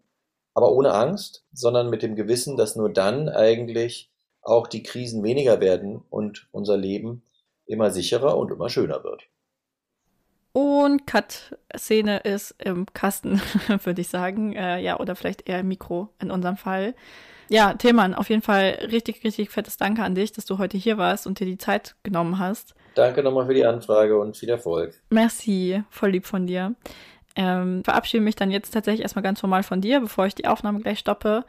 aber 0.53 0.71
ohne 0.71 0.93
Angst, 0.93 1.45
sondern 1.51 1.89
mit 1.89 2.03
dem 2.03 2.15
Gewissen, 2.15 2.57
dass 2.57 2.75
nur 2.75 2.91
dann 2.91 3.29
eigentlich 3.29 4.11
auch 4.41 4.67
die 4.67 4.83
Krisen 4.83 5.23
weniger 5.23 5.59
werden 5.59 6.01
und 6.09 6.47
unser 6.51 6.77
Leben 6.77 7.23
immer 7.65 7.91
sicherer 7.91 8.37
und 8.37 8.51
immer 8.51 8.69
schöner 8.69 9.03
wird. 9.03 9.23
Und 10.53 11.07
Cut-Szene 11.07 12.19
ist 12.19 12.55
im 12.59 12.85
Kasten, 12.93 13.41
würde 13.83 14.01
ich 14.01 14.09
sagen. 14.09 14.53
Äh, 14.53 14.79
ja, 14.79 14.99
oder 14.99 15.15
vielleicht 15.15 15.47
eher 15.47 15.59
im 15.61 15.69
Mikro 15.69 16.09
in 16.19 16.31
unserem 16.31 16.57
Fall. 16.57 16.93
Ja, 17.51 17.73
Tillmann, 17.73 18.15
auf 18.15 18.29
jeden 18.29 18.41
Fall 18.41 18.79
richtig, 18.91 19.25
richtig 19.25 19.49
fettes 19.49 19.75
Danke 19.75 20.03
an 20.03 20.15
dich, 20.15 20.31
dass 20.31 20.45
du 20.45 20.57
heute 20.57 20.77
hier 20.77 20.97
warst 20.97 21.27
und 21.27 21.37
dir 21.37 21.45
die 21.45 21.57
Zeit 21.57 21.95
genommen 22.01 22.39
hast. 22.39 22.75
Danke 22.95 23.21
nochmal 23.23 23.45
für 23.45 23.53
die 23.53 23.65
Anfrage 23.65 24.17
und 24.17 24.37
viel 24.37 24.47
Erfolg. 24.47 24.93
Merci, 25.09 25.83
voll 25.89 26.11
lieb 26.11 26.25
von 26.25 26.47
dir. 26.47 26.75
Ähm, 27.35 27.83
verabschiede 27.83 28.23
mich 28.23 28.37
dann 28.37 28.51
jetzt 28.51 28.71
tatsächlich 28.71 29.01
erstmal 29.01 29.23
ganz 29.23 29.41
formal 29.41 29.63
von 29.63 29.81
dir, 29.81 29.99
bevor 29.99 30.27
ich 30.27 30.35
die 30.35 30.47
Aufnahme 30.47 30.79
gleich 30.79 30.99
stoppe. 30.99 31.43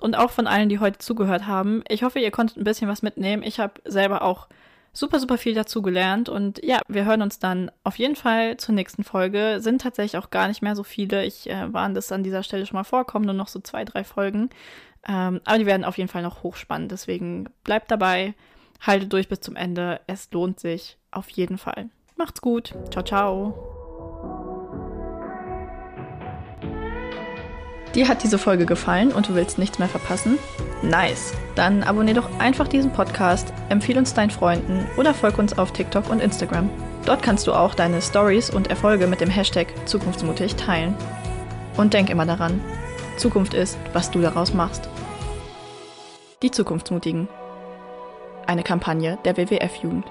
Und 0.00 0.16
auch 0.16 0.30
von 0.30 0.46
allen, 0.46 0.68
die 0.68 0.78
heute 0.78 0.98
zugehört 0.98 1.48
haben. 1.48 1.82
Ich 1.88 2.04
hoffe, 2.04 2.20
ihr 2.20 2.30
konntet 2.30 2.56
ein 2.56 2.64
bisschen 2.64 2.88
was 2.88 3.02
mitnehmen. 3.02 3.42
Ich 3.42 3.58
habe 3.58 3.74
selber 3.84 4.22
auch 4.22 4.46
super, 4.92 5.18
super 5.18 5.38
viel 5.38 5.54
dazu 5.54 5.82
gelernt. 5.82 6.28
Und 6.28 6.64
ja, 6.64 6.80
wir 6.86 7.04
hören 7.04 7.22
uns 7.22 7.40
dann 7.40 7.72
auf 7.82 7.98
jeden 7.98 8.14
Fall 8.14 8.56
zur 8.58 8.76
nächsten 8.76 9.02
Folge. 9.02 9.58
Sind 9.60 9.80
tatsächlich 9.80 10.22
auch 10.22 10.30
gar 10.30 10.46
nicht 10.46 10.62
mehr 10.62 10.76
so 10.76 10.84
viele. 10.84 11.24
Ich 11.24 11.50
äh, 11.50 11.72
warne 11.72 11.94
das 11.94 12.12
an 12.12 12.22
dieser 12.22 12.44
Stelle 12.44 12.64
schon 12.64 12.76
mal 12.76 12.84
vorkommen, 12.84 13.24
nur 13.24 13.34
noch 13.34 13.48
so 13.48 13.58
zwei, 13.58 13.84
drei 13.84 14.04
Folgen. 14.04 14.50
Ähm, 15.06 15.40
aber 15.44 15.58
die 15.58 15.66
werden 15.66 15.84
auf 15.84 15.98
jeden 15.98 16.08
Fall 16.08 16.22
noch 16.22 16.42
hochspannend. 16.42 16.90
Deswegen 16.90 17.48
bleibt 17.64 17.90
dabei, 17.90 18.34
haltet 18.80 19.12
durch 19.12 19.28
bis 19.28 19.40
zum 19.40 19.56
Ende. 19.56 20.00
Es 20.06 20.30
lohnt 20.32 20.60
sich 20.60 20.98
auf 21.10 21.28
jeden 21.30 21.58
Fall. 21.58 21.90
Macht's 22.16 22.40
gut. 22.40 22.74
Ciao, 22.90 23.04
ciao. 23.04 23.78
Dir 27.94 28.06
hat 28.06 28.22
diese 28.22 28.38
Folge 28.38 28.66
gefallen 28.66 29.12
und 29.12 29.28
du 29.28 29.34
willst 29.34 29.58
nichts 29.58 29.78
mehr 29.78 29.88
verpassen? 29.88 30.38
Nice! 30.82 31.32
Dann 31.54 31.82
abonnier 31.82 32.14
doch 32.14 32.38
einfach 32.38 32.68
diesen 32.68 32.92
Podcast, 32.92 33.52
empfehle 33.70 33.98
uns 33.98 34.14
deinen 34.14 34.30
Freunden 34.30 34.86
oder 34.96 35.14
folg 35.14 35.38
uns 35.38 35.56
auf 35.58 35.72
TikTok 35.72 36.10
und 36.10 36.20
Instagram. 36.20 36.70
Dort 37.06 37.22
kannst 37.22 37.46
du 37.46 37.54
auch 37.54 37.74
deine 37.74 38.02
Stories 38.02 38.50
und 38.50 38.68
Erfolge 38.68 39.06
mit 39.06 39.20
dem 39.20 39.30
Hashtag 39.30 39.68
Zukunftsmutig 39.86 40.56
teilen. 40.56 40.94
Und 41.76 41.94
denk 41.94 42.10
immer 42.10 42.26
daran, 42.26 42.60
Zukunft 43.18 43.52
ist, 43.52 43.76
was 43.92 44.10
du 44.10 44.20
daraus 44.20 44.54
machst. 44.54 44.88
Die 46.42 46.50
Zukunftsmutigen. 46.50 47.28
Eine 48.46 48.62
Kampagne 48.62 49.18
der 49.24 49.36
WWF-Jugend. 49.36 50.06